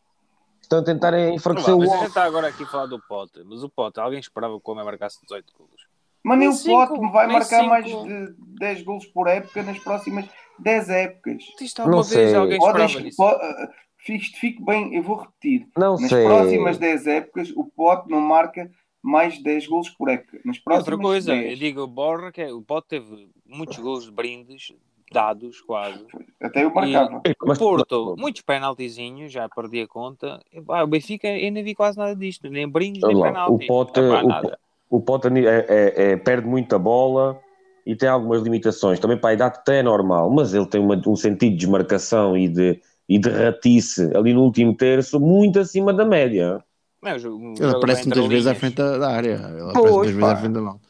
[0.61, 2.09] Estão a tentar enfraquecer Não, o mas a gente Wolf.
[2.11, 4.85] está agora aqui a falar do Pote, mas o Pote, alguém esperava que o homem
[4.85, 5.83] marcasse 18 golos.
[6.23, 7.69] Mas nem o Pote vai marcar cinco.
[7.69, 10.27] mais de 10 golos por época nas próximas
[10.59, 11.43] 10 épocas.
[11.61, 12.35] Isto alguma Não vez sei.
[12.39, 13.23] alguém esperava nisso?
[13.23, 15.67] ah, fique, bem, eu vou repetir.
[15.77, 16.25] Não Nas sei.
[16.25, 18.71] próximas 10 épocas, o Pote não marca
[19.03, 20.39] mais de 10 golos por época.
[20.45, 21.51] Nas próximas outra coisa, 10.
[21.53, 24.73] eu digo o Borra, que é, o Pote teve muitos golos de brindes,
[25.15, 26.05] dados quase.
[26.43, 27.17] Até eu marcava.
[27.43, 30.41] O Mas- Porto, muitos penaltizinhos, já perdi a conta.
[30.69, 33.65] Ah, o Benfica, eu nem vi quase nada disto, nem brindes, nem Olha lá, penalti.
[33.65, 34.43] o Pote, Epá,
[34.91, 37.41] o, o Pote é- é- é- perde muita bola
[37.87, 38.99] e tem algumas limitações.
[38.99, 42.37] Também para a idade até é normal, mas ele tem uma- um sentido de desmarcação
[42.37, 46.63] e de, e de ratice ali no último terço muito acima da média.
[47.03, 49.35] Não, Ele aparece muitas vezes à frente da, área.
[49.35, 50.81] Ele aparece muitas vezes à frente da mão.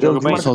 [0.00, 0.50] Joga Ele bem marca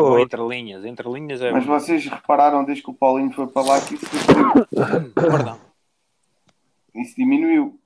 [0.00, 0.22] é bom Pois.
[0.24, 0.84] entre linhas.
[0.84, 1.72] Entre linhas é Mas bom.
[1.78, 4.06] vocês repararam desde que o Paulinho foi para lá que isso,
[5.14, 5.58] Perdão.
[6.94, 7.78] isso diminuiu.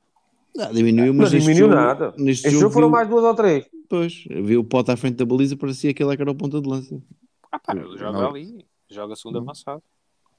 [0.59, 2.15] Ah, diminuiu, Não mas neste diminuiu jogo, nada.
[2.19, 3.71] Neste Este jogo, jogo foram viu- mais duas ou três.
[3.89, 6.35] Pois, vi o pote à frente da baliza, parecia que ele é que era o
[6.35, 7.01] ponta de lança.
[7.51, 8.29] Ah, pá, ele joga Não.
[8.31, 8.65] ali.
[8.89, 9.83] Joga segundo avançado.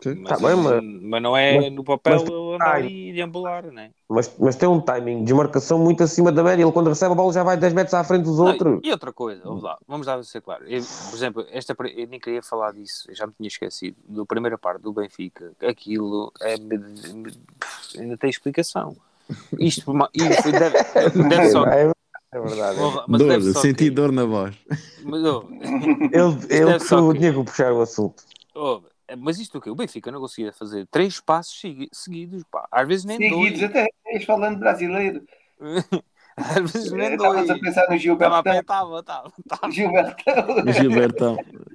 [0.10, 3.92] Mas, Tá bem, mas- mas não é mas- no papel andar e deambular, né?
[4.10, 6.64] Mas, mas tem um timing de desmarcação muito acima da média.
[6.64, 8.80] Ele quando recebe a bola já vai 10 metros à frente dos Não, outros.
[8.84, 10.66] e outra coisa, vamos lá, vamos lá ser claro.
[10.66, 13.96] Eu, por exemplo, esta, eu nem queria falar disso, eu já me tinha esquecido.
[14.08, 16.56] Da primeira parte do Benfica, aquilo é,
[18.00, 18.96] ainda tem explicação.
[19.60, 20.78] Isto, isto deve,
[21.30, 21.66] deve só.
[21.68, 21.92] É,
[22.34, 22.78] é verdade.
[22.78, 24.56] Porra, mas dor, senti que- dor na voz.
[25.04, 25.44] mas, oh,
[26.10, 28.24] deve só eu que- tinha que puxar o assunto.
[28.56, 28.82] oh,
[29.15, 29.69] mas isto o quê?
[29.69, 32.67] O Benfica não conseguia fazer três passos segui- seguidos, pá.
[32.71, 33.63] Às vezes nem Seguidos, dois.
[33.71, 35.24] até és falando brasileiro.
[36.38, 37.50] Às vezes nem Estavas dois.
[37.50, 38.60] a pensar no Estava a pé, Gilbertão.
[38.62, 39.34] estava, estava.
[39.38, 39.71] estava.
[39.71, 40.74] Gilbertão.
[40.74, 41.38] Gilbertão.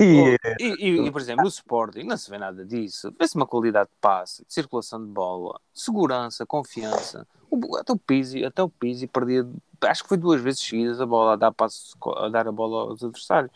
[0.00, 3.12] E, E, e- e, por exemplo, no Sporting não se vê nada disso.
[3.18, 7.26] Vê-se uma qualidade de passe, de circulação de bola, segurança, confiança.
[7.50, 9.46] O, até o Pizzi, até o Pizzi perdia,
[9.82, 12.88] acho que foi duas vezes seguidas a bola a dar, passe, a dar a bola
[12.90, 13.52] aos adversários.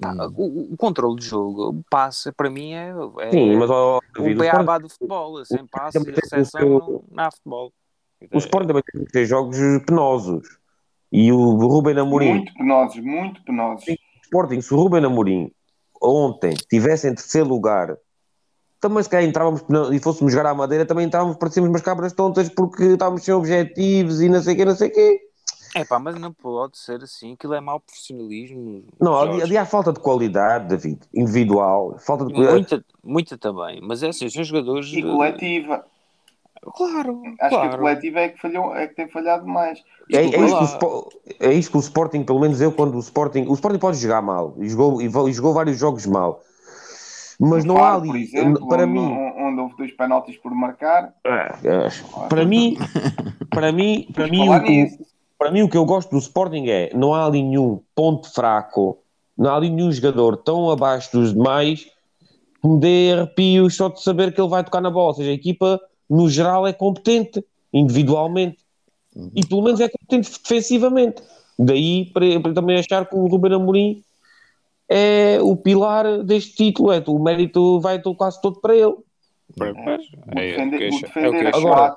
[0.00, 0.32] Pá, Hum.
[0.36, 4.02] o, o controle de jogo, o passe, para mim é, é sim, mas ó, o
[4.14, 5.44] David, o beabá do futebol.
[5.44, 7.72] Sem passe e recepção seu- há futebol.
[8.32, 9.56] o Sporting também tem que ter jogos
[9.86, 10.58] penosos.
[11.10, 13.84] E o Ruben Amorim, Muito penosos, muito penosos.
[13.88, 15.50] o Sporting, se o Ruben Amorim
[16.00, 17.96] ontem tivesse em terceiro lugar,
[18.80, 22.48] também se calhar entrávamos e fôssemos jogar à Madeira, também entrávamos, parecíamos umas cabras tontas
[22.48, 25.20] porque estávamos sem objetivos e não sei o quê, não sei o quê.
[25.74, 27.32] É pá, mas não pode ser assim.
[27.32, 28.84] Aquilo é mau profissionalismo.
[29.00, 29.32] Não, Jorge.
[29.32, 32.56] ali, ali há falta de qualidade, David, individual, falta de qualidade.
[32.56, 34.92] Muita, muita também, mas é assim, são jogadores.
[34.92, 35.84] E coletiva.
[36.74, 37.78] Claro, Acho que a claro.
[37.78, 39.82] coletiva é que, falhou, é que tem falhado mais.
[40.10, 41.08] É, é, isso o
[41.40, 43.46] é isso que o Sporting, pelo menos eu, quando o Sporting.
[43.48, 46.42] O Sporting pode jogar mal e jogou, e jogou vários jogos mal,
[47.38, 48.08] mas não há Faro, ali.
[48.08, 51.14] por exemplo, para onde, mim, onde houve dois penaltis por marcar.
[51.24, 51.88] é,
[52.28, 52.76] para mim,
[53.50, 55.07] para mim, para mim, o.
[55.38, 58.98] para mim, o que eu gosto do Sporting é não há ali nenhum ponto fraco,
[59.36, 61.84] não há ali nenhum jogador tão abaixo dos demais
[62.60, 65.08] que me dê arrepios só de saber que ele vai tocar na bola.
[65.08, 68.58] Ou seja, a equipa, no geral, é competente, individualmente.
[69.34, 71.22] E pelo menos é competente defensivamente.
[71.56, 74.02] Daí para, para também achar que o Ruben Amorim
[74.88, 76.92] é o pilar deste título.
[76.92, 78.94] É, o mérito vai quase todo para ele.
[79.56, 81.58] Pois, O é, defender, o que é o defender que.
[81.58, 81.96] Agora,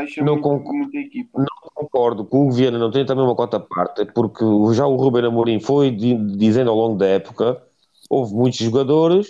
[0.00, 0.72] fecha não muito, concordo.
[0.78, 1.44] muita equipa.
[1.74, 5.26] Concordo que o Viana não tem também uma cota à parte, porque já o Ruben
[5.26, 7.62] Amorim foi di- dizendo ao longo da época,
[8.08, 9.28] houve muitos jogadores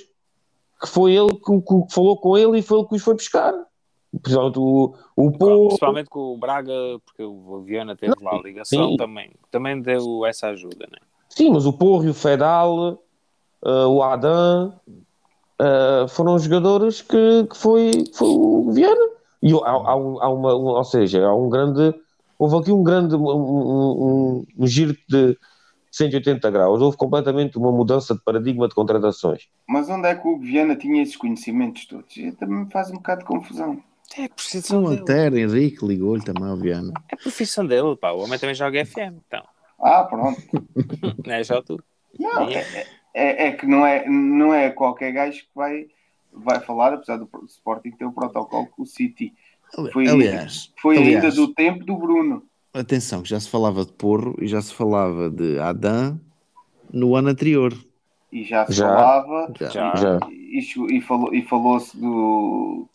[0.80, 3.54] que foi ele que, que falou com ele e foi ele que os foi buscar.
[4.22, 6.72] Principalmente o, o Porro, Principalmente com o Braga,
[7.04, 8.96] porque o Viana teve lá a ligação sim.
[8.96, 9.30] também.
[9.50, 10.98] Também deu essa ajuda, né?
[11.28, 12.98] sim, mas o Porro e o Fedal,
[13.64, 14.72] eh, o Adam,
[15.58, 19.15] eh, foram jogadores que, que foi, foi o Viana.
[19.42, 21.94] E há, há um- há uma, um- ou seja, há um grande,
[22.38, 24.02] houve aqui um grande, um, um-
[24.38, 25.36] um- um giro de
[25.90, 29.48] 180 graus, houve completamente uma mudança de paradigma de contratações.
[29.68, 32.14] Mas onde é que o Viana tinha esses conhecimentos todos?
[32.38, 33.82] Também me faz um bocado de confusão.
[34.16, 35.00] É a profissão dele.
[35.00, 36.92] Antero, Henrique, ligou-lhe também ao Viana.
[37.10, 38.12] É a profissão dele, pá.
[38.12, 39.42] O homem também joga FM, então.
[39.80, 40.40] Ah, pronto.
[41.26, 41.82] Não é só tu.
[42.18, 45.86] Não, é, é, é que não é, não é qualquer gajo que vai,
[46.36, 49.32] vai falar, apesar do Sporting ter o protocolo com o City.
[49.92, 52.42] Foi- aliás, Foi aliás, ainda do tempo do Bruno.
[52.72, 56.20] atenção, que já se falava de Porro e já se falava de Adam
[56.92, 57.72] no ano anterior.
[58.30, 58.86] E já se Já.
[58.88, 59.68] falava Já.
[59.70, 59.96] Já.
[59.96, 60.18] Já.
[60.30, 60.60] e,
[60.96, 62.86] e falou- e falou-se do,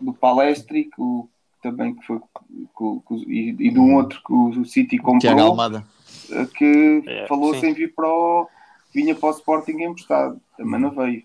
[0.00, 1.28] do Palestri, que o,
[1.62, 5.12] também que foi que, que, e, e de um outro que o, o City Tiago
[5.12, 5.84] comprou, Almada.
[6.30, 7.60] eh, que É, falou sim.
[7.60, 8.48] sem vir para o.
[8.94, 11.24] vinha para o Sporting emprestado, também não veio.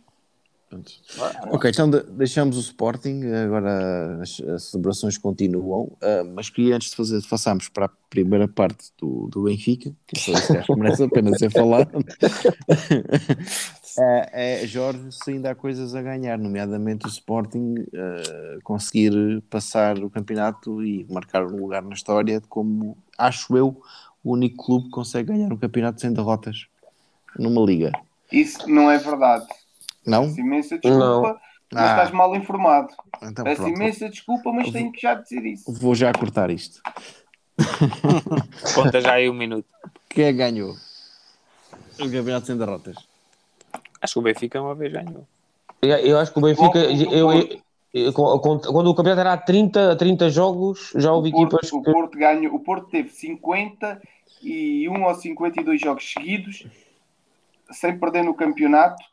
[0.73, 0.91] Pronto.
[1.51, 6.89] Ok, então de- deixamos o Sporting, agora as, as celebrações continuam, ah, mas queria antes
[6.89, 11.09] de fazer, passarmos para a primeira parte do, do Benfica, que acho que merece a
[11.09, 12.03] pena ser falado.
[13.99, 19.99] é, é, Jorge, se ainda há coisas a ganhar, nomeadamente o Sporting ah, conseguir passar
[19.99, 23.81] o campeonato e marcar um lugar na história como, acho eu,
[24.23, 26.65] o único clube que consegue ganhar um campeonato sem derrotas
[27.37, 27.91] numa liga.
[28.31, 29.45] Isso não é verdade.
[30.05, 30.23] Não?
[30.27, 31.21] Peço imensa desculpa, Não.
[31.71, 31.89] mas Ah.
[31.91, 32.89] estás mal informado.
[33.21, 33.75] Então, Peço pronto.
[33.75, 35.71] imensa desculpa, mas tenho que já dizer isso.
[35.73, 36.81] Vou já cortar isto.
[38.75, 39.67] Conta já aí um minuto.
[40.09, 40.75] Quem é que ganhou?
[41.99, 42.95] O campeonato sem derrotas.
[44.01, 45.25] Acho que o Benfica uma vez ganhou.
[45.81, 46.79] Eu, eu acho que o Benfica.
[46.79, 47.59] O- o- eu-
[47.93, 51.81] eu- quando o campeonato era a 30, 30 jogos, já houve O Porto, equipas o
[51.81, 51.91] que.
[51.91, 56.65] Porto ganhou, o Porto teve 51 ou 52 jogos seguidos
[57.71, 59.03] sem perder no campeonato,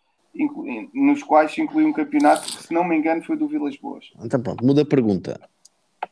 [0.94, 4.04] nos quais se inclui um campeonato que, se não me engano, foi do Vilas Boas.
[4.22, 5.40] Então pronto, muda a pergunta.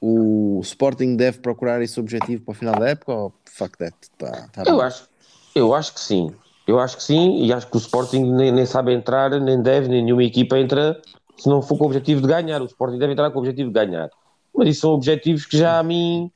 [0.01, 3.95] O Sporting deve procurar esse objetivo para o final da época ou fuck that?
[4.17, 5.09] Tá, tá Eu acho,
[5.55, 6.33] eu acho que sim.
[6.67, 9.89] Eu acho que sim, e acho que o Sporting nem, nem sabe entrar, nem deve,
[9.89, 11.01] nem nenhuma equipa entra
[11.37, 12.61] se não for com o objetivo de ganhar.
[12.61, 14.11] O Sporting deve entrar com o objetivo de ganhar.
[14.55, 16.31] Mas isso são objetivos que já a mim.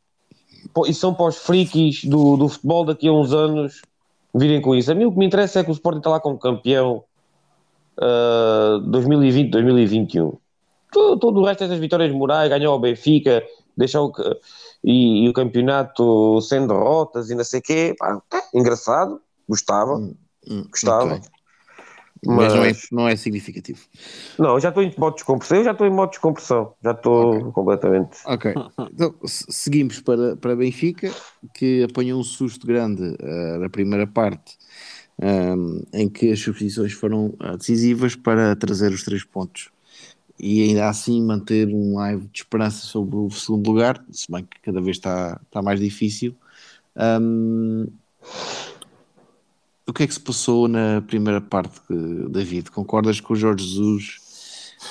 [0.86, 3.82] Isso são para os frikis do, do futebol daqui a uns anos
[4.34, 4.90] virem com isso.
[4.90, 7.04] A mim o que me interessa é que o Sporting está lá como campeão
[8.00, 10.38] ah, 2020, 2021.
[10.92, 13.42] Todo, todo o resto dessas vitórias morais, ganhar o Benfica,
[13.76, 14.12] deixar o,
[14.84, 18.20] e, e o campeonato sem derrotas e não sei o quê, pá,
[18.54, 20.02] engraçado, gostava,
[20.46, 21.06] Hum, gostava.
[21.06, 21.22] ok.
[22.24, 23.80] Mas, não, é, Mas- não é significativo.
[24.38, 26.74] Não, eu já estou em modo de descompressão, eu já estou em modo de descompressão,
[26.82, 28.18] já estou completamente.
[28.24, 28.46] Ok,
[28.92, 31.10] então se- seguimos para, para Benfica,
[31.54, 34.56] que apanhou um susto grande ah, na primeira parte,
[35.20, 39.68] ahm, em que as substituições foram ah, decisivas para trazer os três pontos
[40.38, 44.60] e ainda assim manter um live de esperança sobre o segundo lugar, se bem que
[44.60, 46.34] cada vez está, está mais difícil.
[46.96, 47.86] Ahm,
[49.86, 51.80] o que é que se passou na primeira parte,
[52.30, 52.70] David?
[52.70, 54.20] Concordas com o Jorge Jesus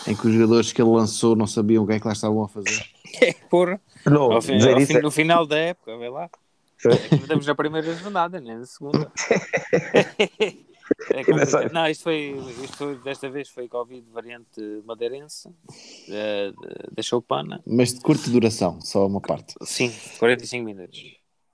[0.08, 2.44] em que os jogadores que ele lançou não sabiam o que é que lá estavam
[2.44, 2.82] a fazer?
[3.50, 3.80] Porra.
[4.06, 6.30] Não, Ao fim- ao fim- é- no final da época, vê lá.
[6.86, 9.12] Aqui estamos na primeira jornada, nem na segunda.
[11.10, 15.50] É não, isto foi, isto foi, desta vez foi Covid variante madeirense,
[16.10, 17.62] eh, de- da Choupana.
[17.66, 19.56] Mas de curta duração, só uma parte.
[19.64, 19.90] Sim,
[20.20, 21.02] 45 minutos.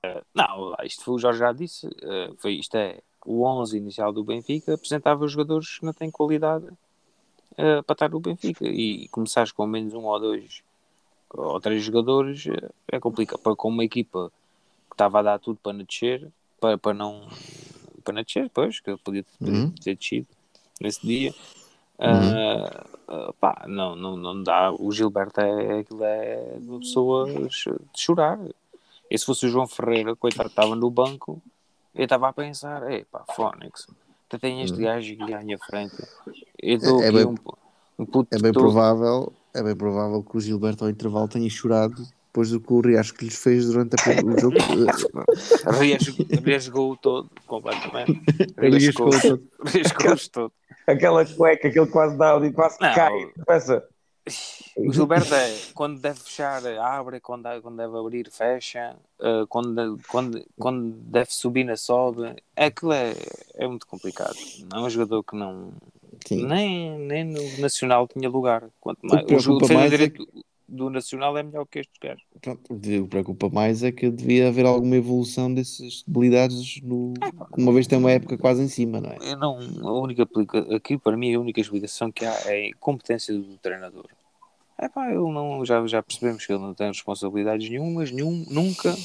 [0.04, 4.12] Eh, não, isto foi o Jorge já disse, eh, foi, isto é o 11 inicial
[4.12, 6.66] do Benfica, apresentava os jogadores que não têm qualidade
[7.58, 10.64] eh, para estar no Benfica e começares com menos um ou dois
[11.30, 14.32] ou três jogadores eh, é complicado, para, com uma equipa
[14.98, 16.28] estava a dar tudo para não descer,
[16.60, 17.28] para, para não
[18.04, 19.72] para não descer, pois, que ele podia, podia Uhum.
[19.84, 20.28] ter descido
[20.82, 21.34] nesse dia.
[22.00, 24.72] Ah, ah, pá, não, não, não dá.
[24.72, 27.50] O Gilberto é, aquilo é uma pessoa de
[27.96, 28.40] chorar.
[29.10, 31.42] E se fosse o João Ferreira, coitado, estava no banco,
[31.96, 33.88] eu estava a pensar: ei pá, Fónix,
[34.28, 35.96] até tem este gajo aqui à minha frente.
[36.62, 37.02] Eu dou Uhum.
[37.04, 37.36] É aqui bem- um,
[38.00, 41.50] um puto É bem todo- provável, é bem provável que o Gilberto ao intervalo tenha
[41.50, 42.04] chorado
[42.38, 44.56] depois do que o Riasco lhes fez durante a- o jogo.
[45.80, 48.22] Riesgou, riesgou todo, completamente.
[48.58, 49.44] Riascou todo.
[49.66, 50.54] Riesgou-os todo.
[50.86, 52.94] Aquela cueca, aquele quase dá ali, quase Não.
[52.94, 53.84] cai, começa.
[54.76, 60.00] O Gilberto é quando deve fechar, abre, quando, deve- quando deve abrir, fecha, eh, quando,
[60.10, 62.36] quando, quando deve subir, na sobe.
[62.56, 63.14] Aquilo é,
[63.56, 64.36] é muito complicado.
[64.72, 65.72] Não é um jogador que não.
[66.28, 66.46] Sim.
[66.46, 68.66] Nem, nem no Nacional tinha lugar.
[68.82, 70.28] Quanto mais, o jogo defesa mais é direito
[70.68, 72.22] do Nacional é melhor que este gajo.
[72.42, 77.14] Pronto, o que me preocupa mais é que devia haver alguma evolução dessas debilidades, no,
[77.58, 79.18] uma vez tem uma época quase em cima, não é?
[79.22, 80.28] Eu não, a única
[80.76, 84.06] aqui para mim a única explicação que há é a competência do treinador.
[84.78, 88.96] É pá, ele não, já, já percebemos que ele não tem responsabilidades nenhumas, nenhum, nunca.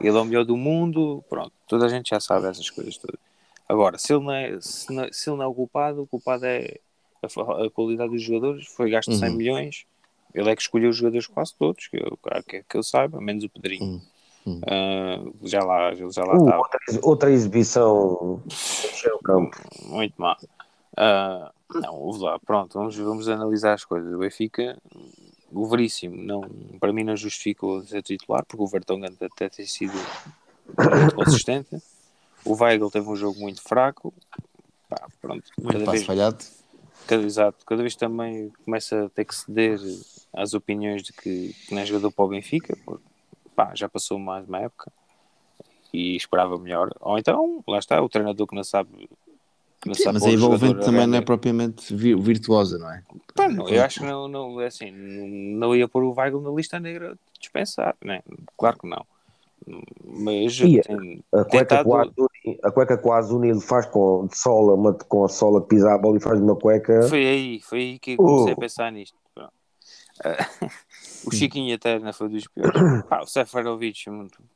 [0.00, 3.18] Ele é o melhor do mundo, pronto, toda a gente já sabe essas coisas todas.
[3.68, 6.46] Agora, se ele não é, se não, se ele não é o culpado, o culpado
[6.46, 6.78] é
[7.22, 9.36] a, a qualidade dos jogadores, foi gasto 100 Uhum.
[9.36, 9.84] milhões,
[10.34, 13.44] ele é que escolheu os jogadores quase todos, que eu, que, que eu saiba, menos
[13.44, 13.84] o Pedrinho.
[13.84, 14.00] Uhum.
[14.46, 14.60] Uhum.
[14.66, 18.42] Ah, já lá, já lá Uh, está outra, outra exibição
[19.22, 19.56] campo.
[19.84, 20.36] muito má.
[20.96, 24.12] Ah, não, ouve lá, pronto, vamos, vamos analisar as coisas.
[24.12, 24.78] O Benfica,
[25.52, 26.40] o Veríssimo, não,
[26.80, 31.76] para mim não justificou ser titular, porque o Vertonghen até tem sido muito consistente.
[32.44, 34.12] O Weigl teve um jogo muito fraco.
[34.88, 36.44] Pá, pronto, Muito cada passo vez, falhado.
[37.06, 39.78] cada, exato, cada vez também começa a ter que ceder
[40.32, 43.04] as opiniões de que, que não é jogador para o Benfica, porque,
[43.54, 44.92] pá, já passou mais uma época
[45.92, 46.90] e esperava melhor.
[47.00, 49.08] Ou então, lá está, o treinador que não sabe.
[49.80, 52.92] Que não Sim, sabe mas a envolvente a também não é propriamente vi- virtuosa, não
[52.92, 53.02] é?
[53.34, 56.50] Pá, não, eu acho que não, não, é assim, não, ia pôr o Weigl na
[56.50, 58.22] lista negra dispensar, né?
[58.58, 59.06] Claro que não.
[60.04, 61.96] Mas E tem, A cueca, tentado- com
[62.62, 63.00] a cueca
[63.46, 66.38] ele faz com de sola, uma, com a sola de pisar a bola e faz
[66.40, 67.02] uma cueca.
[67.08, 68.56] Foi aí, foi aí que eu comecei Oh.
[68.56, 69.16] a pensar nisto.
[69.34, 69.52] Pronto.
[71.26, 72.72] O Chiquinho até não foi dos piores.
[73.08, 74.04] Pá, o Seferovic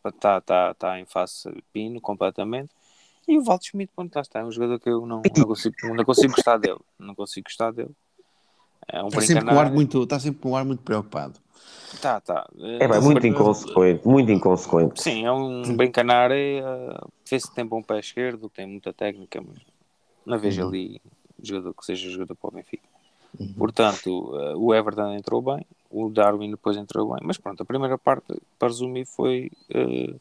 [0.04, 2.70] está tá, tá em face de pino completamente.
[3.26, 4.40] E o Walter Schmidt, pronto, lá está.
[4.40, 6.80] É um jogador que eu não, não, consigo, não consigo gostar dele.
[6.98, 7.90] Não consigo gostar dele.
[8.86, 11.40] É um Está sempre, com um ar muito, está sempre com um ar muito preocupado.
[12.00, 12.46] Tá, tá.
[12.58, 15.02] É bem, Eh, muito inconsequente, muito inconsequente.
[15.02, 16.64] Sim, é um brincar na areia.
[17.28, 19.56] Vê-se que tem bom pé esquerdo, tem muita técnica, mas
[20.26, 21.00] não vejo ali
[21.42, 22.93] jogador que seja jogador para o Benfica.
[23.56, 27.98] Portanto, eh, o Everton entrou bem, o Darwin depois entrou bem, mas pronto, a primeira
[27.98, 30.14] parte, para resumir, foi eh,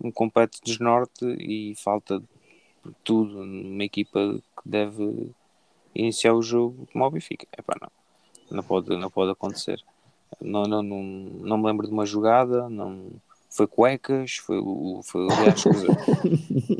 [0.00, 2.26] um completo desnorte e falta de
[3.02, 5.30] tudo numa equipa que deve
[5.94, 7.46] iniciar o jogo como o Benfica.
[7.56, 7.90] Epá, não,
[8.56, 9.82] não pode, não pode acontecer.
[10.40, 13.10] Não, não, não, não me lembro de uma jogada, não
[13.56, 15.88] foi cuecas, foi o, foi o quer dizer,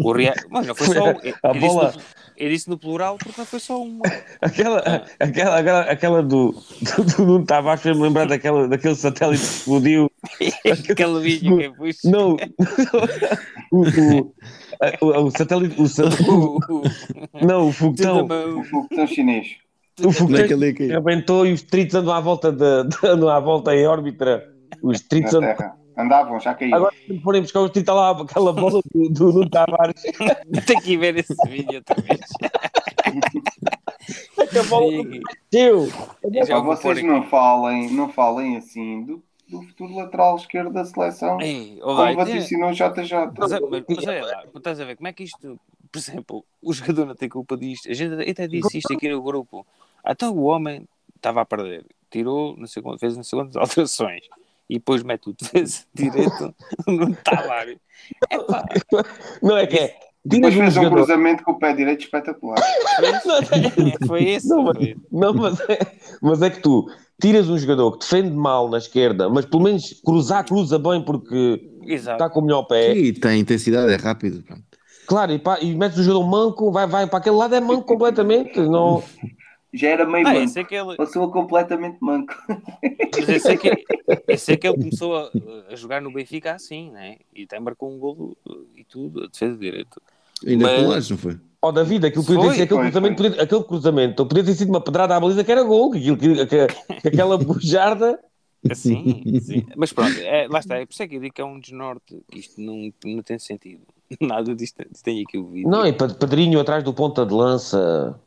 [0.02, 1.06] O Riacho, mas não foi só.
[1.22, 2.02] Eu, A eu disse bola- no,
[2.36, 4.02] eu disse no plural porque não foi só uma.
[4.40, 4.80] Aquela,
[5.20, 10.10] aquela, aquela, aquela do, do, do Nuno Tavares fez-me lembrar daquela, daquele satélite que explodiu.
[10.90, 11.98] Aquele vídeo que eu pus.
[12.04, 12.36] Não,
[13.70, 14.34] o, o,
[15.00, 15.84] o, o satélite, o,
[16.32, 19.46] O- o- não, o foguetão, O foguetão chinês.
[20.02, 23.74] o foguetão que- arrebentou e os tritos andam à volta, de, de- andam à volta
[23.76, 24.42] em órbita.
[24.82, 25.54] Os tritos andam.
[25.96, 26.76] Andavam, já caíram.
[26.78, 30.02] agora se forem buscar os tritos lá, aquela bola do, do Nuno Tavares.
[30.66, 32.20] Tenho que ir ver esse vídeo outra vez.
[34.58, 34.92] A bola
[35.52, 40.72] e já vou pôr vocês não falem, não falem assim do, do futuro lateral esquerdo
[40.72, 41.40] da seleção.
[41.40, 43.32] Ei, Como olá, é- vaticinou o JJ.
[43.38, 45.58] Mas, é- mas, mas olha lá, estás a ver como é que isto,
[45.90, 47.90] por exemplo, o jogador não tem culpa disto.
[47.90, 49.66] A gente até disse isto aqui no grupo.
[50.02, 50.86] Até o homem
[51.16, 54.22] estava a perder, tirou, não sei quantas, fez não sei quantas alterações
[54.68, 56.54] e depois mete o defesa direito
[56.86, 57.78] no talário.
[58.30, 58.64] É pá,
[59.42, 59.96] Não é que é.
[60.26, 62.56] Depois um fez um cruzamento com o pé direito espetacular.
[64.06, 64.48] foi esse.
[64.48, 64.96] Não, mas- foi.
[65.12, 65.78] Não, mas é,
[66.22, 66.86] mas é que tu
[67.20, 71.70] tiras um jogador que defende mal na esquerda, mas pelo menos cruzar, cruza bem porque
[71.86, 72.16] Exato.
[72.16, 72.94] está com o melhor pé.
[72.96, 74.42] E tem intensidade, é rápido.
[74.42, 74.62] pronto.
[75.06, 77.82] Claro, e, pá, e metes o jogador manco, vai, vai para aquele lado, é manco
[77.84, 78.58] completamente.
[78.58, 79.02] Não...
[79.76, 80.64] Já era meio Ah, manco.
[80.66, 82.32] que ele, Passou a completamente manco.
[83.18, 83.84] mas eu sei que,
[84.28, 85.30] eu sei que ele começou a,
[85.70, 87.16] a jogar no Benfica assim, né?
[87.34, 88.36] E até marcou um golo
[88.76, 90.00] e tudo, a defesa direito.
[90.46, 91.38] Ainda Mas- com lajes, não foi?
[91.60, 93.30] Ó David, aquilo podia Foi, sido aquele foi, cruzamento, foi.
[93.30, 96.34] podia- aquele cruzamento podia ter sido uma pedrada à baliza que era gol, que, aquilo,
[97.04, 98.20] aquela bujarda.
[98.74, 99.66] Sim, sim.
[99.76, 100.76] Mas pronto, é, lá está.
[100.76, 102.22] É por isso é que eu digo que é um desnorte.
[102.30, 103.82] que Isto não, não tem sentido.
[104.20, 105.68] Nada disto tem aqui o vídeo.
[105.68, 108.18] Não, e pa- Padrinho atrás do ponta de lança.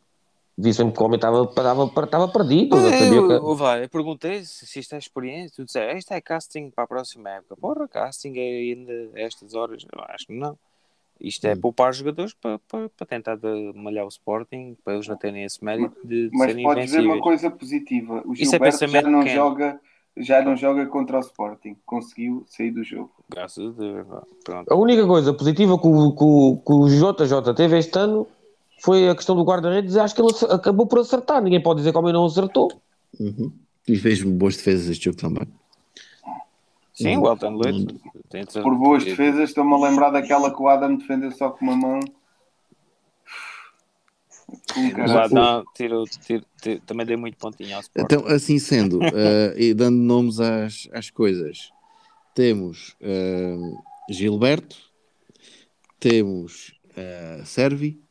[0.60, 2.76] Disse mesmo que o homem estava, estava, estava perdido.
[2.76, 3.34] Não sabia eu, que...
[3.34, 5.52] eu, vai, eu perguntei se, se isto é experiência.
[5.56, 7.56] Tu disseste, isto é casting para a próxima época.
[7.58, 9.86] Porra, casting é ainda estas horas.
[9.94, 10.58] Eu acho que não.
[11.22, 15.16] Isto é poupar jogadores para, para, para tentar de malhar o Sporting, para eles não
[15.18, 17.24] terem esse mérito de, de Mas serem podes ver uma invencíveis.
[17.24, 18.24] coisa positiva.
[18.26, 19.36] O Isso é Gilberto já pensamento não pequeno.
[19.36, 19.80] joga,
[20.16, 21.76] já não joga contra o Sporting.
[21.86, 23.12] Conseguiu sair do jogo.
[23.30, 24.08] Graças a Deus.
[24.44, 24.72] Pronto.
[24.72, 28.28] A única coisa positiva que o, que, o, que o JJ teve este ano
[28.80, 29.96] foi a questão do guarda-redes.
[29.96, 31.42] Acho que ele acabou por acertar.
[31.42, 32.72] Ninguém pode dizer que o homem não acertou.
[33.20, 33.52] Uhum.
[33.88, 35.48] E fez boas defesas este jogo também.
[36.94, 38.00] Sim, o Elton Leite.
[38.62, 42.00] Por boas defesas, estou-me a lembrar daquela que o Adam defendeu só com uma mão.
[44.76, 48.16] Um O tirou, tirou, tirou- também deu muito pontinho ao Sporting.
[48.16, 51.72] Então, assim sendo, eh, e dando nomes às, às coisas,
[52.34, 53.58] temos eh,
[54.10, 54.78] Gilberto,
[56.00, 58.02] temos eh, Servi,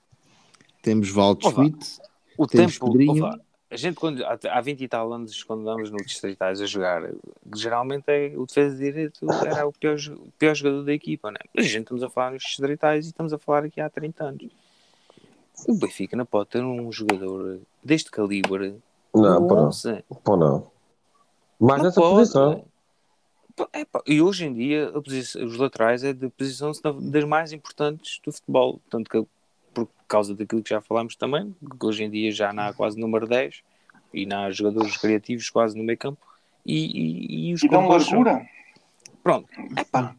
[0.87, 1.49] temos Valdo.
[1.51, 1.99] Schmidt,
[2.39, 3.25] O Temos tempo, Pedrinho.
[3.25, 6.67] opa, a gente quando, há, há 20 e tal anos, quando andamos no Distritais a
[6.67, 7.11] jogar,
[7.55, 11.39] geralmente é, o defesa direito era o pior, o pior jogador da equipa, né?
[11.55, 14.25] Mas a gente estamos a falar nos Distritais e estamos a falar aqui há 30
[14.25, 14.47] anos.
[15.67, 18.77] O Benfica não pode ter um jogador deste calibre.
[19.15, 19.47] Não.
[19.69, 20.05] 11.
[20.23, 20.71] Pô, não.
[21.59, 22.15] Mais Não nessa pode.
[22.17, 22.65] posição.
[23.73, 26.71] É pá, E hoje em dia a posição- os laterais é de posição
[27.01, 28.79] das mais importantes do futebol.
[28.91, 29.17] Tanto que
[29.85, 32.99] por causa daquilo que já falámos também, que hoje em dia já não há quase
[32.99, 33.63] número 10
[34.15, 36.19] e não há jogadores criativos quase no meio campo.
[36.65, 38.45] E, e, e os E dão largura.
[39.23, 40.15] Pronto, é pá,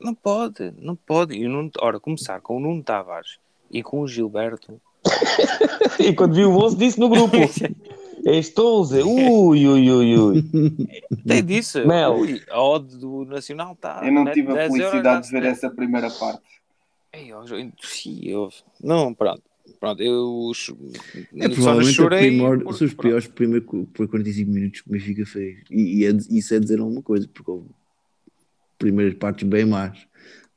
[0.00, 1.34] não pode, não pode.
[1.34, 3.38] E o Nuno, ora, começar com o Nuno Tavares
[3.70, 4.80] e com o Gilberto.
[5.98, 7.36] E quando vi o 11 disse no grupo.
[8.24, 10.42] Este 11, ui, ui, ui, ui.
[11.26, 11.84] Tem disso.
[11.86, 12.14] Mel.
[12.14, 14.00] Ui, a odd do Nacional está.
[14.04, 16.40] Eu não tive a felicidade de ver essa primeira parte.
[17.12, 17.44] Ei, eu-
[17.82, 18.48] sim, eu-
[18.82, 19.42] Não, pronto.
[19.78, 20.50] Pronto, eu
[21.36, 22.28] É provavelmente chorei.
[22.30, 25.58] primor, porque, são os piores primeiros por 45 minutos que o Benfica fez.
[25.70, 27.68] E, e é- isso é dizer alguma coisa, porque houve
[28.78, 30.06] primeiras partes bem más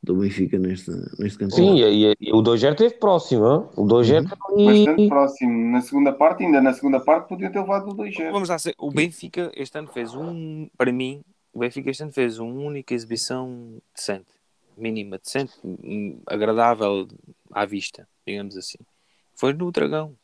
[0.01, 1.55] do Benfica neste, neste campeonato.
[1.55, 3.69] Sim, e, e- e o 2-0 esteve próximo, hã?
[3.75, 4.85] o 2-0 esteve ali.
[4.85, 5.71] Bastante próximo.
[5.71, 8.31] Na segunda parte, ainda na segunda parte, podia ter levado o 2-0.
[8.31, 11.21] Vamos lá, ser- o Benfica este ano fez um, para mim,
[11.53, 14.25] o Benfica este ano fez uma única exibição decente,
[14.77, 15.53] mínima, decente,
[16.25, 17.07] agradável
[17.51, 18.79] à vista, digamos assim.
[19.35, 20.15] Foi no Dragão.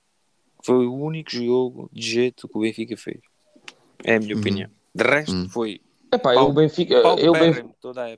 [0.64, 3.20] Foi o único jogo de jeito que o Benfica fez.
[4.04, 4.70] É a minha opinião.
[4.93, 5.82] De resto, foi
[6.14, 7.64] Epá, eu, Pau- o Benfica, eu, Benfica,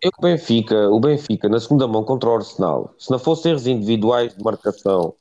[0.02, 3.68] eu, o Benfica, o Benfica, na segunda mão contra o Arsenal, se não fossem erros
[3.68, 5.14] individuais de marcação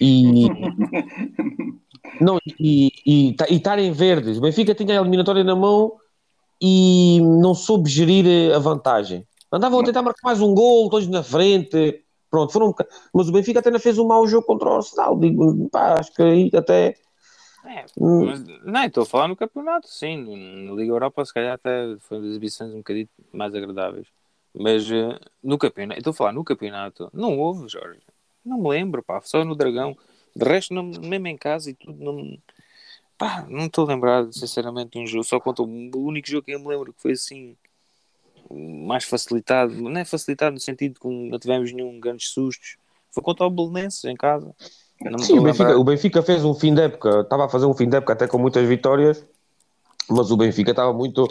[0.00, 0.48] e.
[2.20, 5.92] não, e e ta- e estarem verdes, o Benfica tinha a eliminatória na mão
[6.60, 9.24] e não soube gerir a vantagem.
[9.52, 12.02] Andavam a tentar marcar mais um gol, todos na frente.
[12.30, 14.76] Pronto, foram um boca- Mas o Benfica até não fez um mau jogo contra o
[14.76, 15.18] Arsenal.
[15.18, 16.96] Digo, pá, acho que aí até.
[17.64, 18.26] É, Hum.
[18.26, 20.16] mas, não, estou a falar no campeonato, sim.
[20.66, 24.06] Na Liga Europa, se calhar, até foram exibições um bocadinho mais agradáveis.
[24.54, 28.00] Mas eh, no campeonato, estou a falar no campeonato, não houve, Jorge.
[28.44, 29.96] Não me lembro, pá, só no Dragão.
[30.34, 32.36] De resto, não, mesmo em casa e tudo, não,
[33.16, 35.24] pá, não estou lembrado, sinceramente, de um jogo.
[35.24, 37.56] Só conta o único jogo que eu me lembro que foi assim,
[38.52, 39.74] mais facilitado.
[39.74, 42.76] Não é facilitado no sentido que não tivemos nenhum grandes sustos.
[43.10, 44.54] Foi contra o Belenenses em casa.
[45.18, 47.88] Sim, o Benfica, o Benfica fez um fim de época, estava a fazer um fim
[47.88, 49.24] de época até com muitas vitórias,
[50.08, 51.26] mas o Benfica estava muito,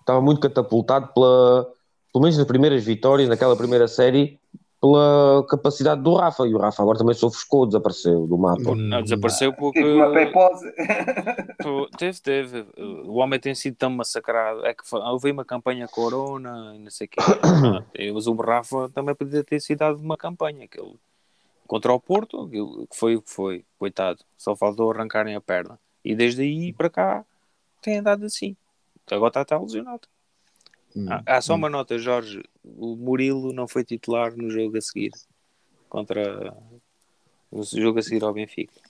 [0.00, 1.66] estava muito catapultado pela,
[2.12, 4.38] pelo menos nas primeiras vitórias, naquela primeira série,
[4.86, 6.46] pela capacidade do Rafa.
[6.46, 8.74] E o Rafa agora também se ofuscou, desapareceu do mapa.
[8.74, 9.80] Não, desapareceu porque.
[9.80, 10.72] Tive uma pepose.
[11.98, 12.66] Teve, teve.
[13.04, 14.64] O homem tem sido tão massacrado.
[14.64, 17.20] É que houve uma campanha Corona e não sei o quê.
[18.14, 20.68] Mas o Rafa também podia ter sido dado uma campanha.
[20.68, 20.94] Que ele,
[21.66, 23.64] contra o Porto, que foi o que foi.
[23.78, 24.20] Coitado.
[24.38, 25.78] Só faltou arrancarem a perna.
[26.04, 27.24] E desde aí para cá
[27.82, 28.56] tem andado assim.
[29.10, 30.08] Agora está, está lesionado.
[30.96, 31.06] Hum.
[31.10, 32.42] Ah, há só uma nota, Jorge.
[32.64, 35.12] O Murilo não foi titular no jogo a seguir.
[35.88, 36.56] Contra...
[37.52, 38.80] No jogo a seguir ao Benfica.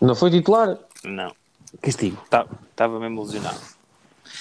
[0.00, 0.78] Não foi titular?
[1.04, 1.34] Não.
[1.80, 2.22] Castigo.
[2.70, 3.60] Estava mesmo lesionado.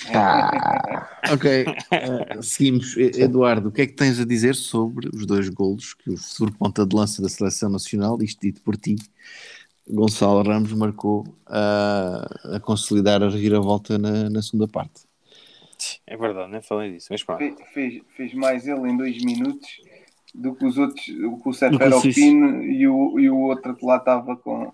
[1.31, 2.95] Ok, eh, seguimos.
[2.97, 6.51] Eduardo, o que é que tens a dizer sobre os dois golos que o futuro
[6.53, 8.95] ponta de lança da Seleção Nacional, isto dito por ti,
[9.89, 15.04] Gonçalo Ramos marcou a, a consolidar a reviravolta na, na segunda parte?
[16.07, 17.39] É verdade, nem falei disso, mas pronto.
[17.39, 19.67] Fe- fez, fez mais ele em dois minutos
[20.33, 21.53] do que os outros, o que o Do que o.
[21.53, 24.71] Seferopino e o, e o outro que lá estava com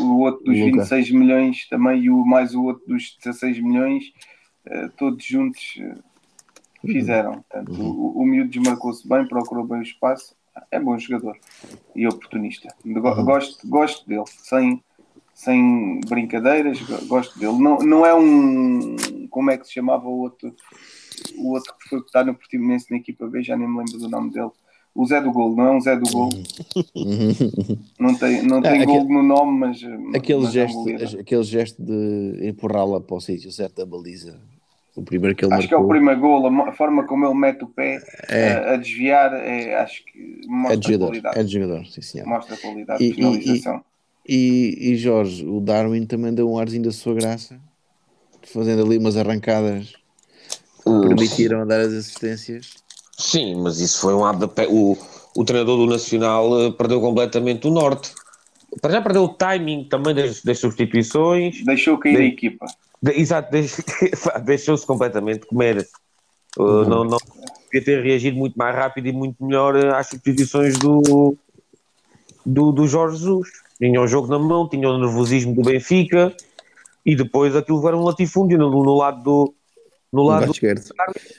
[0.00, 0.82] o outro dos Luca.
[0.84, 4.12] 26 milhões também e o mais o outro dos 16 milhões,
[4.66, 5.96] eh, todos juntos eh,
[6.86, 7.42] fizeram.
[7.42, 10.34] Portanto, o, o miúdo desmarcou-se bem, procurou bem o espaço.
[10.70, 11.38] É bom jogador
[11.96, 12.68] e oportunista.
[12.84, 14.82] Go- Gosto, gosto dele, sem,
[15.32, 17.58] sem brincadeiras, go- gosto dele.
[17.58, 18.96] Não, não é um.
[19.32, 20.54] Como é que se chamava o outro?
[21.38, 23.98] O outro que foi que está no Portimonense na equipa B, já nem me lembro
[23.98, 24.50] do nome dele.
[24.94, 26.30] O Zé do Golo, não é um Zé do Golo.
[27.98, 29.80] Não tem, não tem Ah, aquele- no nome, mas.
[30.14, 31.20] Aquele mas é um gesto, goleador.
[31.20, 34.38] aquele gesto de empurrá-la para o sítio certo da baliza,
[34.94, 37.34] o primeiro que ele Acho que é o marcou, primeiro golo, a forma como ele
[37.34, 41.38] mete o pé é, a, a desviar, é, acho que é mostra de jogador, qualidade.
[41.38, 42.26] é de jogador, sim senhor.
[42.26, 43.82] Mostra qualidade E- de finalização.
[44.28, 47.58] E, e Jorge, o Darwin também deu um arzinho da sua graça,
[48.52, 49.94] fazendo ali umas arrancadas
[50.84, 52.70] que permitiram dar as assistências.
[53.18, 54.50] Sim, mas isso foi um hábito.
[54.70, 54.96] O,
[55.36, 58.12] o treinador do Nacional eh, perdeu completamente o norte.
[58.80, 61.62] Para já perdeu o timing também das, das substituições.
[61.64, 62.66] Deixou cair a Bem- equipa.
[63.02, 63.80] De- exato, deix-
[64.44, 65.86] deixou-se completamente comer.
[66.58, 70.76] Uh, não, não podia ter reagido muito mais rápido e muito melhor eh, às substituições
[70.78, 71.36] do,
[72.44, 73.48] do, do Jorge Jesus.
[73.78, 76.34] Tinha o jogo na mão, tinha o nervosismo do Benfica
[77.04, 79.54] e depois aquilo era um latifúndio no, no lado do.
[80.12, 80.82] No lado do, esquerdo.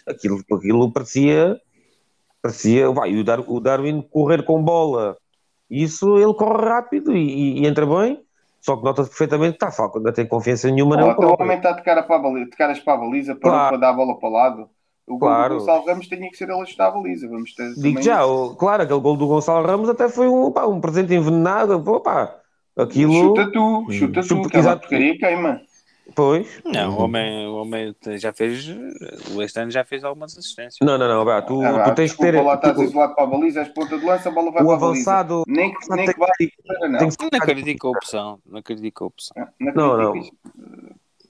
[0.08, 1.60] aquilo, aquilo parecia.
[2.42, 2.90] Parecia.
[2.92, 5.16] Vai, o, Dar, o Darwin correr com bola,
[5.70, 8.22] isso ele corre rápido e, e- entra bem.
[8.62, 11.74] Só que nota-se perfeitamente que está falta, não tem confiança nenhuma até o homem está
[11.74, 13.70] de, cara para a baliza, de caras para a baliza, parou Claro.
[13.72, 14.70] para dar a bola para o lado.
[15.06, 15.56] O gol Claro.
[15.56, 17.28] do Gonçalo Ramos tinha que ser ele a chutar a baliza.
[17.28, 20.66] Vamos ter Digo já, o- claro, aquele gol do Gonçalo Ramos até foi um, pá,
[20.66, 21.78] um presente envenenado.
[21.84, 22.40] Pô, pá,
[22.78, 23.14] aquilo.
[23.14, 24.80] Chuta tu, chuta tu, Chuta- aquela exato.
[24.82, 25.62] porcaria queima.
[26.16, 26.62] Pois.
[26.66, 28.68] Não, o homem, o homem já fez.
[29.34, 30.78] O este ano já fez algumas assistências.
[30.82, 32.42] Não, não, não, vá, tu, Ah, tu tens que ter.
[32.44, 34.66] lá estás tipo, isolado para a baliza, és ponta de lança, a bola vai o
[34.68, 35.12] para a baliza.
[35.12, 35.44] avançado.
[35.48, 36.28] Nem que, nem que para
[36.90, 36.98] não.
[37.00, 38.40] tem que ser- Não acredito a opção.
[38.46, 39.48] Não acredito a opção.
[39.60, 40.12] Não, Não, não.
[40.12, 40.40] criticas.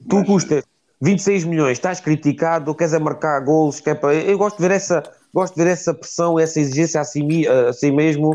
[0.09, 0.63] Tu Mas- custas
[0.99, 4.15] 26 milhões, estás criticado, queres é marcar golos, que é para...
[4.15, 7.71] eu gosto de ver essa, gosto de ver essa pressão, essa exigência a si, a
[7.73, 8.31] si mesmo.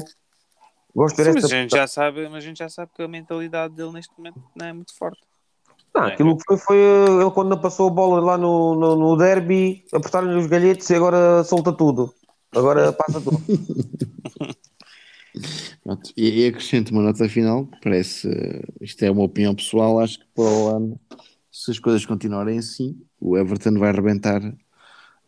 [0.99, 3.73] Gosto Sim, mas a gente já sabe, mas a gente já sabe que a mentalidade
[3.73, 5.21] dele neste momento não é muito forte.
[5.95, 9.85] Não, aquilo que foi foi ele quando passou a bola lá no, no, no derby,
[9.93, 12.13] apertaram-lhe os galhetes e agora solta tudo.
[12.53, 13.39] Agora passa tudo.
[15.85, 20.19] Pronto, E, e acrescento uma nota final, parece, eh, isto é uma opinião pessoal, acho
[20.19, 21.01] que para o ano,
[21.49, 24.41] se as coisas continuarem assim, o Everton vai arrebentar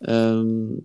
[0.09, 0.81] hum,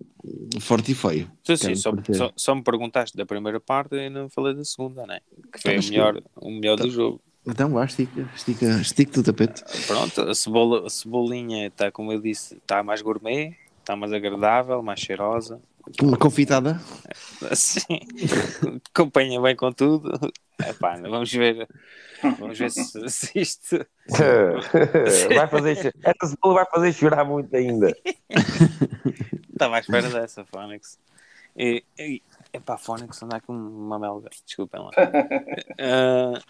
[0.60, 1.30] forte e feio.
[1.44, 5.06] Sim, sim, só, só, só me perguntaste da primeira parte e não falei da segunda,
[5.06, 5.20] né?
[5.52, 7.20] Que foi Mas o melhor, o melhor do jogo.
[7.46, 9.62] Então vá, estica, estica, estica do tapete.
[9.86, 14.82] Pronto, a, cebola, a cebolinha está, como eu disse, está mais gourmet, está mais agradável,
[14.82, 15.60] mais cheirosa.
[16.02, 16.80] Uma confitada.
[17.48, 18.00] Assim,
[18.92, 20.10] acompanha bem com tudo.
[20.64, 21.68] Epá, vamos ver.
[22.38, 23.86] Vamos ver se, se isto.
[25.34, 27.94] vai fazer, essa cebola vai fazer chorar muito ainda.
[29.50, 30.98] Estava à espera dessa, Fónix.
[31.56, 34.90] E, e, epá, Fónix anda com uma melga, desculpem lá.
[35.78, 36.40] Ah,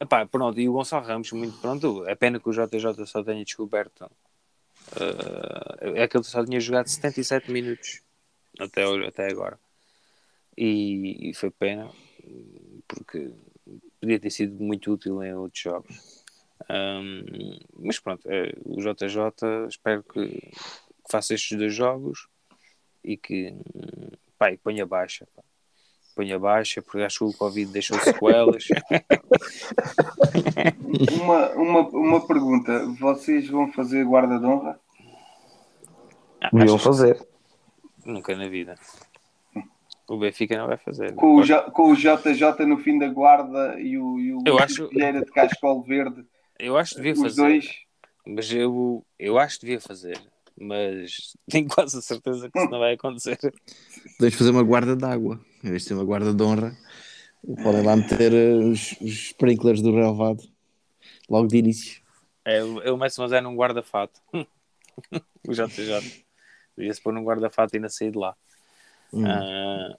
[0.00, 2.04] epá, pronto, e o Gonçalo Ramos, muito pronto.
[2.06, 4.08] É pena que o JJ só tenha descoberto.
[4.94, 8.00] ah, é que ele só tinha jogado 77 minutos
[8.58, 9.58] até, hoje- até agora.
[10.56, 11.90] E, e foi pena,
[12.88, 13.30] porque
[14.06, 16.24] podia ter sido muito útil em outros jogos.
[16.68, 20.52] Ahm, mas pronto, é, o JJ espero que, que
[21.10, 22.28] faça estes dois jogos
[23.02, 23.52] e que
[24.38, 25.26] pá, e ponha baixa.
[25.34, 25.42] Pá.
[26.14, 28.68] Ponha baixa, porque acho que o Covid deixou sequelas.
[31.20, 34.80] Uma, uma, uma pergunta: vocês vão fazer guarda de honra?
[36.40, 37.20] Ah, que fazer.
[38.04, 38.76] Nunca na vida.
[40.08, 41.14] O Benfica não vai fazer.
[41.14, 44.58] Com o, J- com o JJ no fim da guarda e o, e o Eu
[44.58, 46.24] acho- Vieira de Cascol Verde,
[46.58, 47.42] Eu acho que devia os fazer.
[47.42, 47.74] dois.
[48.26, 50.18] Mas eu, eu acho que devia fazer.
[50.58, 53.36] Mas tenho quase a certeza que isso não vai acontecer.
[54.18, 56.76] Podemos fazer uma guarda de água, em vez de ser uma guarda de honra.
[57.62, 60.42] Podem lá meter eh, os, os sprinklers do relevado
[61.28, 62.00] logo de início.
[62.44, 64.20] É, eu começo mas é num guarda-fato.
[64.32, 66.24] o JJ.
[66.76, 68.36] Devia-se pôr num guarda-fato e ainda sair de lá.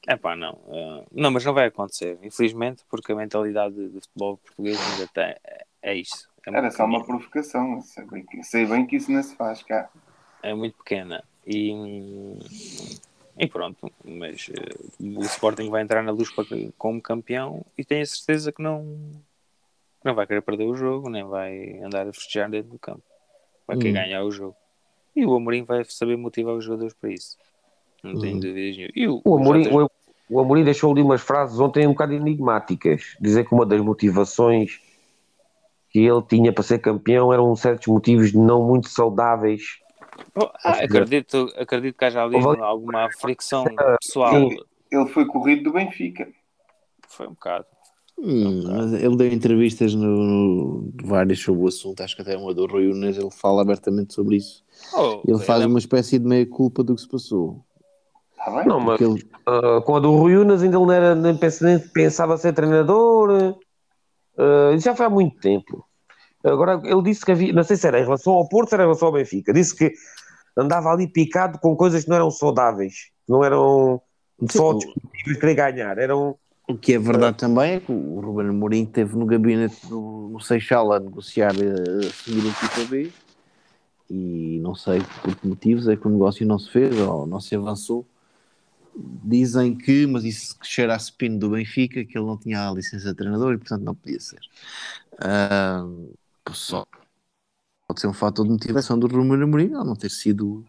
[0.08, 0.60] É pá, não.
[0.70, 2.18] ah, não, mas não vai acontecer.
[2.22, 5.36] Infelizmente, porque a mentalidade de futebol português ainda tem.
[5.44, 6.30] É, é isso.
[6.46, 7.82] É Era só uma provocação.
[7.82, 9.90] Sei bem, que, sei bem que isso não se faz cá.
[10.44, 11.24] É muito pequena.
[11.46, 11.72] E,
[13.38, 13.92] e pronto.
[14.04, 16.46] Mas eh, o Sporting vai entrar na luz para,
[16.78, 19.12] como campeão e tenho a certeza que não,
[20.04, 23.04] não vai querer perder o jogo, nem vai andar a festejar dentro do campo.
[23.66, 23.94] Vai querer Hum.
[23.94, 24.56] ganhar o jogo.
[25.16, 27.38] E o Amorim vai saber motivar os jogadores para isso.
[28.14, 28.40] Não tenho Hum.
[28.40, 28.92] dúvidas nenhuma.
[28.96, 29.90] E o, O Amorim, JJ o,
[30.30, 33.16] o Amorim deixou ali umas frases ontem um bocado enigmáticas.
[33.20, 34.80] Dizer que uma das motivações
[35.90, 39.80] que ele tinha para ser campeão eram certos motivos não muito saudáveis.
[40.36, 43.66] Oh, ah, acredito, acredito que haja ali Houve- alguma fricção
[44.02, 44.32] pessoal.
[44.32, 44.58] Sim.
[44.92, 46.28] Ele foi corrido do Benfica.
[47.08, 47.66] Foi um bocado.
[48.20, 52.66] Hum, ele deu entrevistas no, no- várias sobre o assunto, acho que até uma do
[52.66, 54.64] Rui Unas, ele fala abertamente sobre isso.
[54.92, 57.64] Oh, Ele faz é- uma espécie de meia-culpa do que se passou.
[58.48, 58.68] Está bem?
[58.68, 61.66] Não, mas ele, ah, com a do Rui Unas ainda ele não era, nem, pensa-
[61.66, 63.56] nem pensava ser treinador.
[64.74, 65.86] isso já foi há muito tempo.
[66.44, 68.84] Agora ele disse que havia, não sei se era em relação ao Porto, se era
[68.84, 69.92] em relação ao Benfica, disse que
[70.56, 72.94] andava ali picado com coisas que não eram saudáveis,
[73.26, 74.02] que não eram
[74.50, 76.38] só discutíveis de querer ganhar, eram
[76.70, 80.40] o que é verdade também é que o Ruben Amorim esteve no gabinete do, no
[80.42, 83.12] Seixal a negociar eh, a seguir a equipa B
[84.10, 87.40] e não sei por que motivos é que o negócio não se fez ou não
[87.40, 88.06] se avançou.
[89.24, 92.72] Dizem que, mas isso que cheira a spin do Benfica, que ele não tinha a
[92.74, 94.40] licença de treinador e portanto não podia ser.
[95.20, 95.86] Ah,
[96.52, 96.86] só
[97.88, 100.64] pode ser um fator de motivação do Ruben Amorim ou não ter sido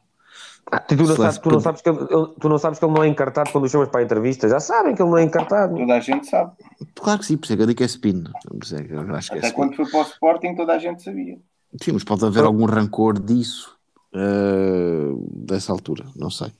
[0.70, 2.92] Ah, tu, não sabes, tu, não sabes que ele, ele- tu não sabes que ele
[2.94, 4.48] não é encartado quando o chamas para a entrevista.
[4.48, 5.74] Já sabem que ele não é encartado.
[5.76, 6.52] Toda a gente sabe.
[6.94, 8.24] Claro que sim, por isso é que eu digo que é spin.
[8.24, 9.56] Por isso é que eu acho que é Até spin.
[9.56, 11.38] quando foi para o Sporting, toda a gente sabia.
[11.82, 13.76] Sim, mas pode haver algum rancor disso
[14.14, 16.52] eh, dessa altura, não sei.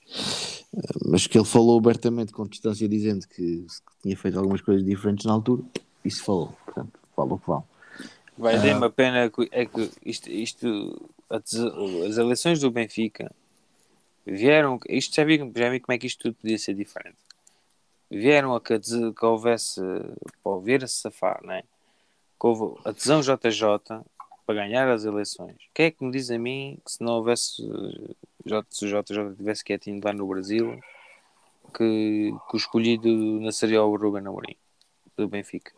[1.07, 5.25] Mas que ele falou abertamente com distância, dizendo que, que tinha feito algumas coisas diferentes
[5.25, 5.63] na altura,
[6.05, 6.53] isso falou.
[6.65, 7.63] Portanto, fala o que vale.
[8.37, 8.59] Vai Ah.
[8.59, 11.55] dar uma pena que, é que isto, isto a des-
[12.11, 13.33] as eleições do Benfica
[14.27, 17.17] vieram, isto já vi, já vi como é que isto tudo podia ser diferente.
[18.11, 19.81] Vieram a que, que houvesse,
[20.43, 21.63] para ouvir a safar, né?
[22.41, 24.03] que houve a tesão JJ
[24.47, 25.57] para ganhar as eleições.
[25.75, 27.63] Quem é que me diz a mim que se não houvesse
[28.49, 30.79] JJ tivesse quietinho lá no Brasil
[31.75, 34.57] que, que o escolhido não seria o Ruben Amorim
[35.17, 35.73] do Benfica?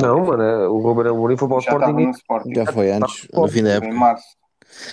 [0.00, 2.10] Não, mano, o Ruben Amorim foi para o Sporting.
[2.10, 2.54] Sporting.
[2.54, 3.94] Já foi antes, no fim da Em época.
[3.94, 4.38] março.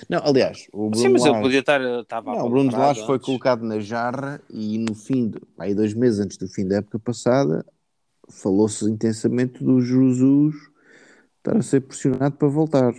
[0.09, 1.81] Não, aliás, o Bruno Sim, mas ele podia estar.
[1.81, 5.73] Estava Não, o Bruno de Lage foi colocado na jarra e no fim, de, aí
[5.75, 7.65] dois meses antes do fim da época passada,
[8.29, 10.55] falou-se intensamente do Jesus
[11.37, 12.93] estar a ser pressionado para voltar.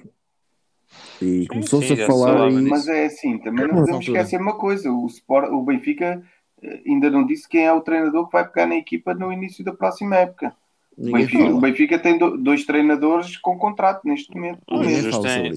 [1.20, 2.50] E começou-se a falar.
[2.50, 6.22] Mas é assim, também não podemos esquecer uma coisa: o, Sport, o Benfica
[6.62, 9.64] eh, ainda não disse quem é o treinador que vai pegar na equipa no início
[9.64, 10.54] da próxima época.
[10.98, 11.60] O Benfica, o.
[11.60, 14.60] Benfica tem do- dois treinadores com contrato neste momento.
[14.70, 15.52] Ninguém fala tem-.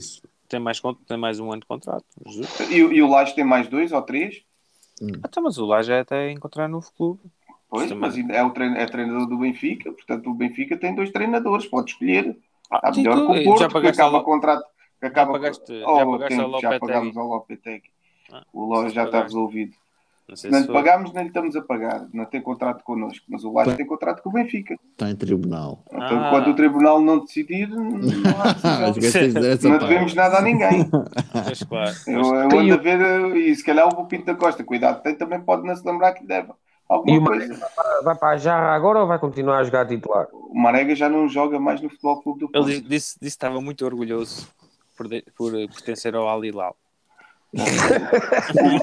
[0.49, 2.05] Tem mais, tem mais um ano de contrato.
[2.25, 2.71] Jesus.
[2.71, 4.41] E, o- e o Laje tem mais dois ou três.
[5.23, 7.19] Até, mas o Laje é até encontrar novo clube.
[7.69, 11.11] Pois, mas ainda é o trein- é treinador do Benfica, portanto o Benfica tem dois
[11.11, 12.35] treinadores, pode escolher.
[12.71, 14.63] Ah, Está sim, melhor tu- que o Porto, já que acaba ao- contrato.
[14.99, 16.79] Que acaba pagaste- já Oh, pagaste tempo, ao já Lopetegui.
[16.79, 17.89] pagámos ao Lopetegui.
[18.31, 19.35] Ah, O Laje já está pagaste.
[19.35, 19.71] resolvido.
[20.27, 20.83] Não Se sei não se lhe foi.
[20.83, 22.05] pagámos, nem lhe estamos a pagar.
[22.13, 24.75] Não tem contrato connosco, mas o Laje tem contrato com o Benfica.
[24.91, 25.83] Está em tribunal.
[25.91, 26.27] Então, Ah.
[26.27, 27.95] enquanto o tribunal não decidir, não
[28.39, 29.43] há Ah, decisão.
[29.43, 30.87] essa não devemos nada a ninguém.
[31.33, 31.95] Pois, claro.
[32.05, 35.15] Eu, eu ando a ver, eh, e se calhar o Pinto da Costa, cuidado, tem,
[35.15, 36.53] também pode não se lembrar que lhe deve E
[36.87, 37.67] alguma o coisa.
[38.03, 40.27] Vai para a jarra agora ou vai continuar a jogar titular?
[40.31, 42.67] O Marega já não joga mais no Futebol Clube do Ele Porto.
[42.67, 44.47] disse, disse, disse que estava muito orgulhoso
[44.99, 46.75] por, de- por pertencer ao Al Hilal.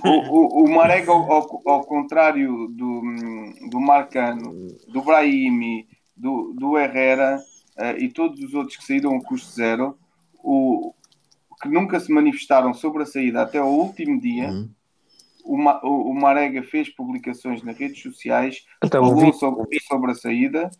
[0.02, 1.30] O, o, o Marega, ao,
[1.68, 3.02] ao- contrário do,
[3.70, 5.86] do Marcano, do Brahimi,
[6.16, 7.38] do, do Herrera
[7.76, 9.98] eh, e todos os outros que saíram a custo zero,
[10.42, 10.94] o,
[11.62, 14.70] que nunca se manifestaram sobre a saída até ao último dia, Hum.
[15.44, 20.10] o, Ma- o, o Marega fez publicações nas redes sociais, Então, falou vi- sobre, sobre
[20.12, 20.70] a saída.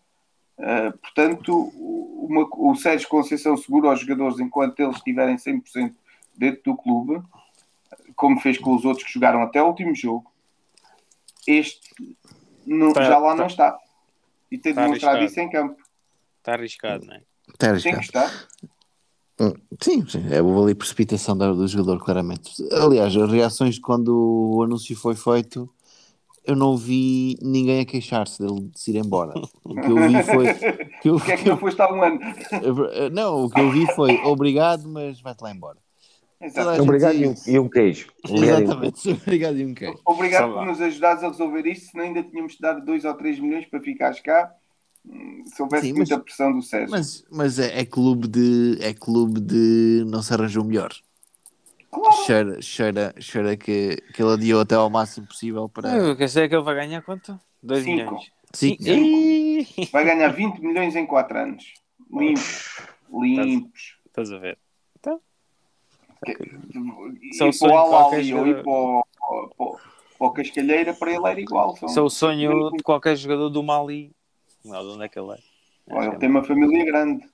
[0.58, 5.94] Uh, portanto, uma- o Sérgio Conceição segura aos jogadores enquanto eles estiverem 100%
[6.36, 7.22] dentro do clube,
[8.14, 10.30] como fez com os outros que jogaram até o último jogo.
[11.46, 12.16] Este
[12.66, 13.78] não- Tá- já lá tá- não está.
[14.50, 15.32] E tem tá demonstrado arriscado.
[15.32, 15.82] isso em campo.
[16.38, 17.22] Está arriscado, não é?
[17.48, 18.26] Está Tem que arriscado.
[18.26, 18.48] estar.
[19.82, 22.52] Sim, sim, é houve ali precipitação da- do jogador, claramente.
[22.72, 24.08] Aliás, as reações de quando
[24.56, 25.68] o anúncio foi feito,
[26.46, 29.34] eu não vi ninguém a queixar-se dele de se ir embora.
[29.64, 30.54] O que eu vi foi.
[31.02, 32.20] que eu- Porquê é que não foste há um ano?
[33.12, 35.78] não, o que eu vi foi obrigado, mas vai-te lá embora.
[36.40, 36.82] Exato.
[36.82, 38.08] Obrigado e um, e um queijo.
[38.28, 39.98] Obrigado e um Exatamente, obrigado e um queijo.
[40.04, 43.40] Obrigado por nos ajudares a resolver isto, senão ainda tínhamos de dar 2 ou 3
[43.40, 44.52] milhões para ficares cá.
[45.08, 46.90] hum, Se houvesse Sim, mas- muita pressão do Sérgio.
[46.90, 48.76] Mas, mas é, é clube de.
[48.82, 50.04] É clube de.
[50.06, 50.90] Não se arranjou melhor.
[51.96, 52.24] Claro.
[52.26, 55.96] Cheira, cheira, cheira que, que ele adiou até ao máximo possível para.
[55.96, 57.38] Eu quer dizer que ele vai ganhar quanto?
[57.62, 57.96] 2 Cinco.
[57.96, 58.30] milhões.
[58.52, 61.64] Sim, Ih, Vai ganhar 20 milhões em 4 anos.
[62.12, 62.76] Limpos.
[63.10, 63.96] Limpos.
[64.06, 64.58] Estás a ver?
[66.26, 69.04] E Isso é o para sonho o de qualquer Alali ou ir para o,
[69.56, 69.78] para o-
[70.18, 71.76] para o Cascalheira, para ele era igual.
[71.76, 74.12] São, Isso é o sonho de qualquer jogador do Mali.
[74.64, 75.38] Não, de onde é que ele é?
[75.90, 77.28] Ó, ele tem uma família grande.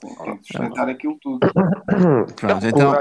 [0.00, 1.40] Tem que sustentar aquilo tudo.
[2.36, 2.92] Pronto, então.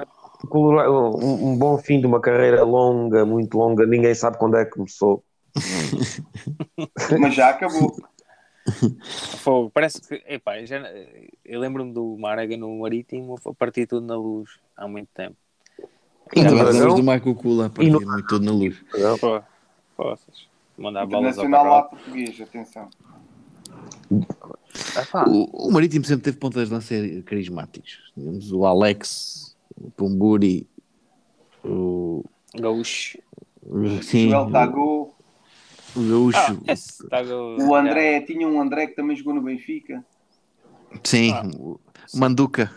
[0.51, 4.71] Um, um bom fim de uma carreira longa, muito longa, ninguém sabe quando é que
[4.71, 5.23] começou.
[7.19, 7.95] Mas já acabou.
[9.39, 10.23] Fogo, parece que.
[10.27, 10.79] Epá, já,
[11.43, 15.35] eu lembro-me do Marega no Marítimo a partir tudo na luz há muito tempo.
[16.35, 16.95] E no Dragão?
[16.95, 18.77] do Michael Kula a partir no- todo na luz.
[19.19, 19.41] Pô,
[19.97, 20.47] poças.
[20.77, 22.87] Mandar bolas ao lá português, atenção.
[25.27, 28.11] O, o Marítimo sempre teve pontas de lança carismáticos.
[28.13, 29.48] Tínhamos o Alex,
[29.95, 30.67] Pumburi,
[31.63, 32.23] o.
[32.55, 33.17] Gaúcho.
[33.63, 35.15] o- Sim, Joel Tagou,
[35.95, 36.37] o Gaúcho.
[36.67, 40.03] Ah, esse tá o André, tinha um André que também jogou no Benfica.
[41.03, 41.43] Sim, Ah.
[41.57, 41.79] o
[42.15, 42.71] Manduca.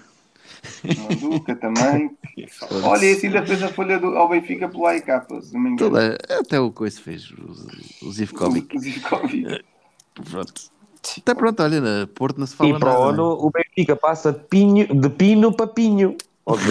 [0.85, 2.11] Manduca também.
[2.85, 5.07] Olha, esse ainda fez a folha do, ao Benfica pelo AIK,
[5.43, 5.91] se não me engano.
[5.91, 8.77] Toda, até o Coice fez, o, o Zivkovic.
[8.77, 9.65] O Zivkovic.
[10.31, 10.73] Pronto.
[11.19, 13.13] Até pronto, olha, na Porto não se fala E para o nada.
[13.15, 16.17] ano o Benfica passa de, pinho, de pino para pinho.
[16.45, 16.65] Ou de-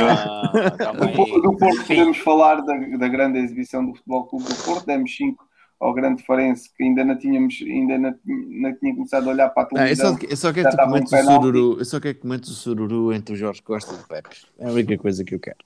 [0.00, 1.14] Ah, calma aí.
[1.42, 4.86] Do, Porto podemos falar da, da grande exibição do Futebol Clube do Porto.
[4.86, 5.44] Demos 5
[5.80, 9.64] ao grande Farense que ainda não tínhamos, ainda não, não tinha começado a olhar para
[9.64, 10.30] a Ah, eu, só, televisão.
[10.30, 11.78] eu só quero que um comentes o sururu.
[11.78, 14.36] Eu só quero que comentes o sururu entre o Jorge Costa e o Pepe.
[14.58, 15.58] É a única coisa que eu quero.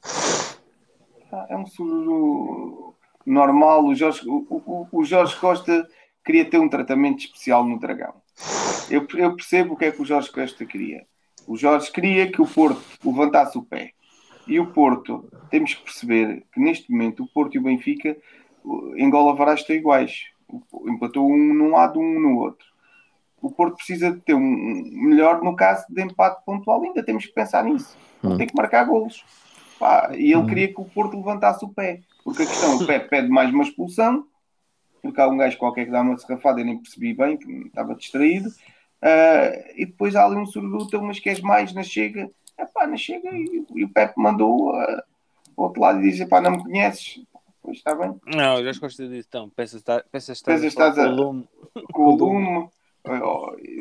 [1.30, 2.94] Ah, É um sururu
[3.24, 3.84] normal.
[3.84, 5.86] O Jorge, o, o- o Jorge Costa
[6.24, 8.14] queria ter um tratamento especial no Dragão.
[8.90, 11.04] Eu, eu percebo o que é que o Jorge Costa queria.
[11.48, 13.92] O Jorge queria que o Porto levantasse o pé.
[14.46, 18.14] E o Porto, temos que perceber que neste momento o Porto e o Benfica
[18.96, 20.24] em Gola Vará estão iguais.
[20.86, 22.66] Empatou um num lado, um no outro.
[23.40, 26.82] o Porto precisa de ter um melhor no caso de empate pontual.
[26.82, 27.96] Ainda temos que pensar nisso.
[28.22, 28.36] Hum.
[28.36, 29.24] Tem que marcar golos.
[29.78, 32.00] Pá, e ele queria que o Porto levantasse o pé.
[32.22, 34.26] Porque a questão, o pé pede mais uma expulsão.
[35.00, 37.94] Porque há um gajo qualquer que dá uma serrafada, eu nem percebi bem, que estava
[37.94, 38.50] distraído.
[39.02, 42.30] Ah, e depois há ali um surduta, umas queres mais na chega.
[42.58, 45.04] Epá, na chega e, e o Pepe mandou ah,
[45.56, 47.20] ao outro lado e diz: não me conheces.
[47.62, 48.14] Pois está bem.
[48.26, 49.26] Não, já gosto disso.
[49.28, 51.48] Então, peças está- peças Peças estás a- a lume.
[51.92, 52.68] com o lume.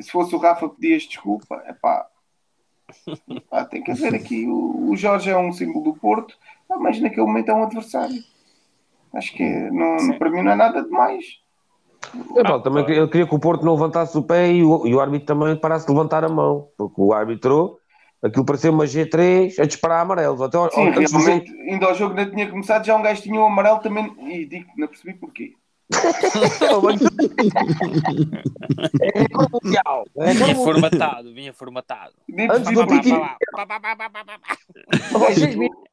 [0.02, 1.64] Se fosse o Rafa, pedias desculpa.
[1.68, 2.08] Epá.
[3.50, 4.46] Pá, tem que haver aqui.
[4.48, 6.38] O, o Jorge é um símbolo do Porto,
[6.70, 8.24] mas naquele momento é um adversário.
[9.14, 11.40] Acho que não, para mim não é nada demais.
[12.36, 14.86] Eu, pá, também queria- eu queria que o Porto não levantasse o pé e o,
[14.88, 17.78] e o árbitro também parasse de levantar a mão, porque o árbitro,
[18.24, 20.42] aquilo parecia uma G3 a disparar amarelos.
[20.42, 23.22] Até ao- Sim, antes do jogo- ainda ao jogo não tinha começado, já um gajo
[23.22, 24.12] tinha o amarelo também.
[24.28, 25.54] E digo, não percebi porquê.
[29.02, 29.24] É
[29.64, 30.06] mundial.
[30.18, 32.12] É Vinha formatado, vinha formatado.
[32.52, 32.88] Antes do.
[32.88, 33.12] Piti-
[35.14, 35.90] aos seis minutos,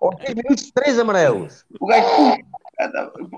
[0.00, 1.64] aos seis minutos, três amarelos.
[1.80, 2.06] O gajo,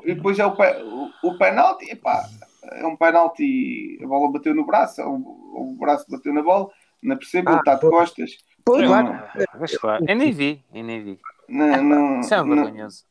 [0.05, 2.25] depois é o, pe- o, o penalti, epá,
[2.73, 6.69] é um penalti, a bola bateu no braço, o, o braço bateu na bola,
[7.03, 8.31] não percebo, ele Ah, está de costas.
[8.65, 9.23] Pois, Não, claro.
[9.61, 11.21] Mas claro, eu nem vi, eu nem vi.
[11.49, 13.05] Não, não, Isso é um não, vergonhoso.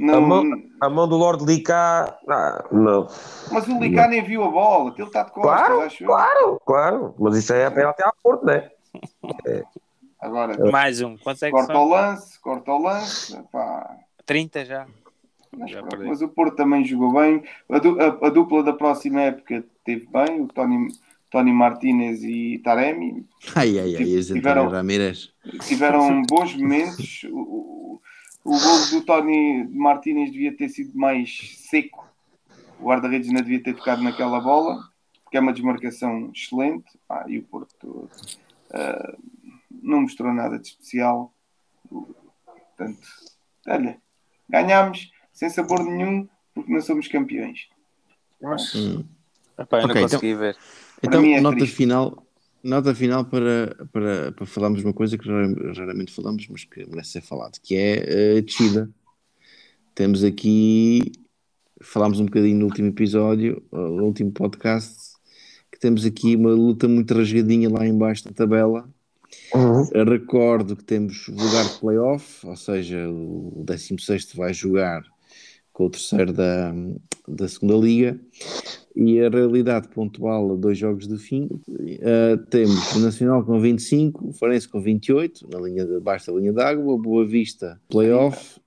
[0.00, 2.18] Não, A mão- A mão do Lord Licá.
[2.28, 3.06] Ah, não.
[3.52, 6.06] mas o Licá nem viu a bola, ele está de costas, Claro, acho eu.
[6.08, 7.14] claro, claro.
[7.18, 8.70] Mas isso é até até à Porto, né?
[10.20, 11.16] Agora, Mais um.
[11.16, 11.88] Quantos é que corta o são?
[11.88, 14.86] lance, corta o lance, epá, 30 já.
[15.58, 17.42] Mas, pronto, mas o Porto também jogou bem.
[17.68, 20.88] A, du- a- a dupla da próxima época teve bem, o Tony,
[21.30, 24.04] Tony Martinez e Taremi, Ai, ai, ai,
[24.34, 24.64] Tiveram-
[25.66, 27.24] tiveram bons momentos.
[27.30, 28.00] O, o,
[28.44, 32.08] o gol do Tony Martínez devia ter sido mais seco.
[32.80, 34.78] O guarda-redes não devia ter tocado naquela bola,
[35.24, 36.86] porque é uma desmarcação excelente.
[37.08, 38.08] Ah, e o Porto
[38.72, 39.16] ah,
[39.82, 41.32] não mostrou nada de especial.
[41.90, 43.08] Portanto,
[43.66, 43.98] olha,
[44.48, 47.68] ganhámos sem sabor nenhum, porque não somos campeões.
[48.42, 49.04] Mas, Hum.
[49.56, 50.56] epá, eu Ok, não consegui ver.
[51.00, 51.76] Então, é nota triste.
[51.76, 52.26] final,
[52.60, 57.10] nota final para, para, para falarmos uma coisa que rara- raramente falamos, mas que merece
[57.12, 58.90] ser falado, que é a descida.
[59.94, 61.12] Temos aqui,
[61.80, 65.12] falámos um bocadinho no último episódio, uh, no último podcast,
[65.70, 68.88] que temos aqui uma luta muito rasgadinha lá embaixo da tabela.
[69.92, 75.04] Eu Recordo que temos lugar de playoff, ou seja, o 16 vai jogar
[75.78, 76.74] com o terceiro da,
[77.28, 78.18] da segunda liga
[78.96, 84.32] e a realidade pontual dois jogos do fim uh, temos o Nacional com 25 o
[84.32, 88.60] Farense com 28 na linha de baixo da linha d'água, Boa Vista playoff,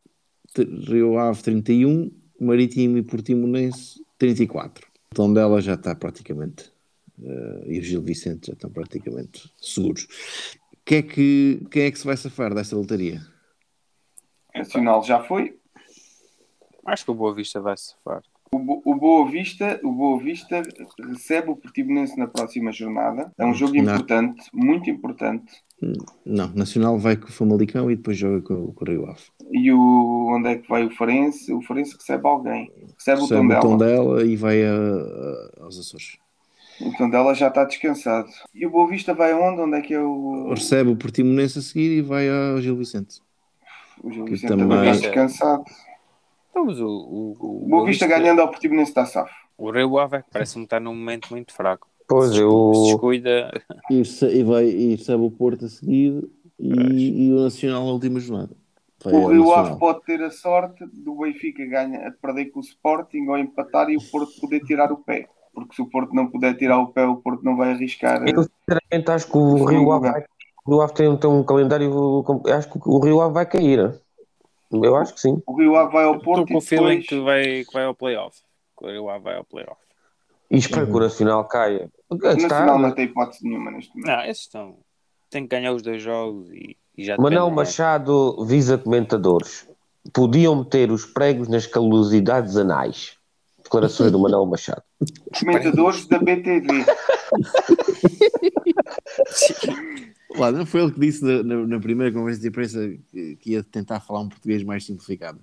[0.88, 2.10] Rio Ave 31
[2.40, 6.72] Marítimo e Portimonense 34 o Tondela já está praticamente
[7.20, 10.08] uh, e o Gil Vicente já estão praticamente seguros
[10.86, 13.22] que é que, quem é que se vai safar desta lotaria?
[14.56, 15.61] Nacional já foi.
[16.86, 18.22] Acho que o Boa Vista vai se safar.
[18.54, 20.62] O, Bo- o Boa Vista, o Boa Vista
[21.08, 23.32] recebe o Portimonense na próxima jornada.
[23.38, 23.84] É um jogo Não.
[23.96, 25.46] importante, muito importante.
[26.26, 29.22] Não, Nacional vai com o Famalicão e depois joga com, com o Rio Ave
[29.52, 31.52] E o, onde é que vai o Farense?
[31.54, 32.70] O Farense recebe alguém.
[32.98, 33.62] Recebe, recebe o o Tondela.
[33.62, 36.18] Tondela e vai a- a- aos Açores
[36.82, 38.28] O Tondela já está descansado.
[38.54, 39.62] E o Boa Vista vai aonde?
[39.62, 40.50] Onde é que é o...
[40.50, 43.22] recebe o Portimonense a seguir e vai ao Gil Vicente.
[44.04, 45.64] O Gil Vicente também- também está descansado.
[46.52, 49.34] Então, mas o, o, o O Boa Vista ganhando ao Portimonense está safo.
[49.58, 51.88] O Rio Ave é parece-me estar num momento muito fraco.
[52.08, 52.72] Pois, Se eu.
[52.86, 53.52] descuida.
[53.90, 56.28] E, se- e vai, e recebe o Porto a seguir
[56.60, 58.56] e, e o Nacional na última jornada.
[59.04, 59.52] Vai O Rio.
[59.54, 63.90] Ave pode ter a sorte do Benfica ganha, a perder com o Sporting ou empatar
[63.90, 65.28] e o Porto poder tirar o pé.
[65.54, 68.22] Porque se o Porto não puder tirar o pé, o Porto não vai arriscar.
[68.28, 70.24] Eu sinceramente acho que o Rio Ave vai.
[70.66, 72.24] O Rio Ave tem, tem um calendário.
[72.56, 74.00] Acho que o Rio Ave vai cair.
[74.72, 75.42] Eu acho que sim.
[75.46, 77.08] O Rio Ave vai ao Estou Porto com o e feeling depois...
[77.08, 78.38] que vai, que vai ao playoff.
[78.82, 79.82] O Rio Ave vai ao playoff.
[80.50, 81.90] E espero que o Nacional caia.
[82.10, 84.08] O Nacional não tem hipótese nenhuma neste momento.
[84.08, 84.78] Não, esses estão.
[85.30, 89.66] Tem que ganhar os dois jogos e, e já Manel depende, Machado visa comentadores.
[90.14, 93.16] Podiam meter os pregos nas calosidades anais.
[93.64, 94.84] Declarações do Manel Machado.
[95.40, 96.86] Comentadores da BTV.
[100.36, 102.80] Lá, não foi ele que disse na, na- na primeira conversa de imprensa
[103.12, 105.40] que, que ia tentar falar um português mais simplificado.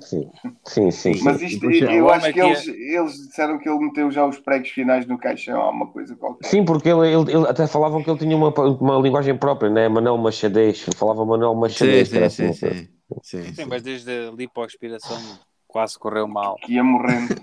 [0.00, 0.30] Sim,
[0.64, 1.14] sim, sim.
[1.14, 1.24] sim.
[1.24, 4.68] Mas isto, eu o acho que eles, eles disseram que ele meteu já os pregos
[4.70, 6.48] finais no caixão, há uma coisa qualquer.
[6.48, 9.88] Sim, porque ele, ele- ele- até falavam que ele tinha uma, uma linguagem própria, né?
[9.88, 10.82] Manel Machadez.
[10.96, 12.08] Falava Manel Sim, Machadez.
[12.08, 12.88] sim, era sim, assim, sim,
[13.22, 13.68] sim, Sim, sim.
[13.68, 16.56] mas desde a lipoaspiração quase correu mal.
[16.62, 17.34] Que ia morrendo.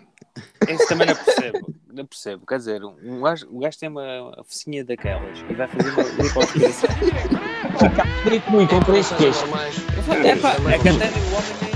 [0.67, 1.73] Esse também não percebo.
[1.93, 2.45] Não percebo.
[2.45, 6.89] Quer dizer, um gajo, o gajo tem uma oficinha daquelas e vai fazer uma lipoaspiração.
[8.25, 9.45] Grito muito, entre isso que este.
[9.47, 9.75] mais.
[10.25, 11.71] É pá, é que até o homem tinha.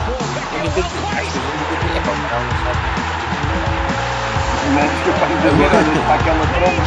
[1.95, 3.07] É pá, não sabe.
[4.73, 6.83] Mas que de ver, olha para aquela trama.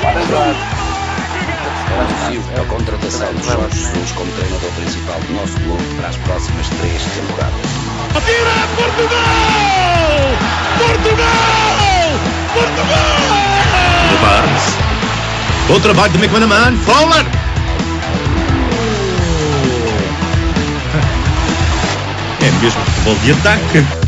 [0.00, 0.84] Para já.
[1.94, 6.68] Anuncio a contratação de Jorge Jesus como treinador principal do nosso clube para as próximas
[6.68, 7.54] três temporadas.
[8.16, 9.24] Atira Portugal!
[10.78, 11.83] Portugal!
[12.54, 13.34] Portugal!
[14.22, 14.62] Barnes.
[15.66, 16.76] Bom trabalho de McManaman.
[16.78, 17.26] Fowler.
[22.40, 24.03] É mesmo futebol de ataque.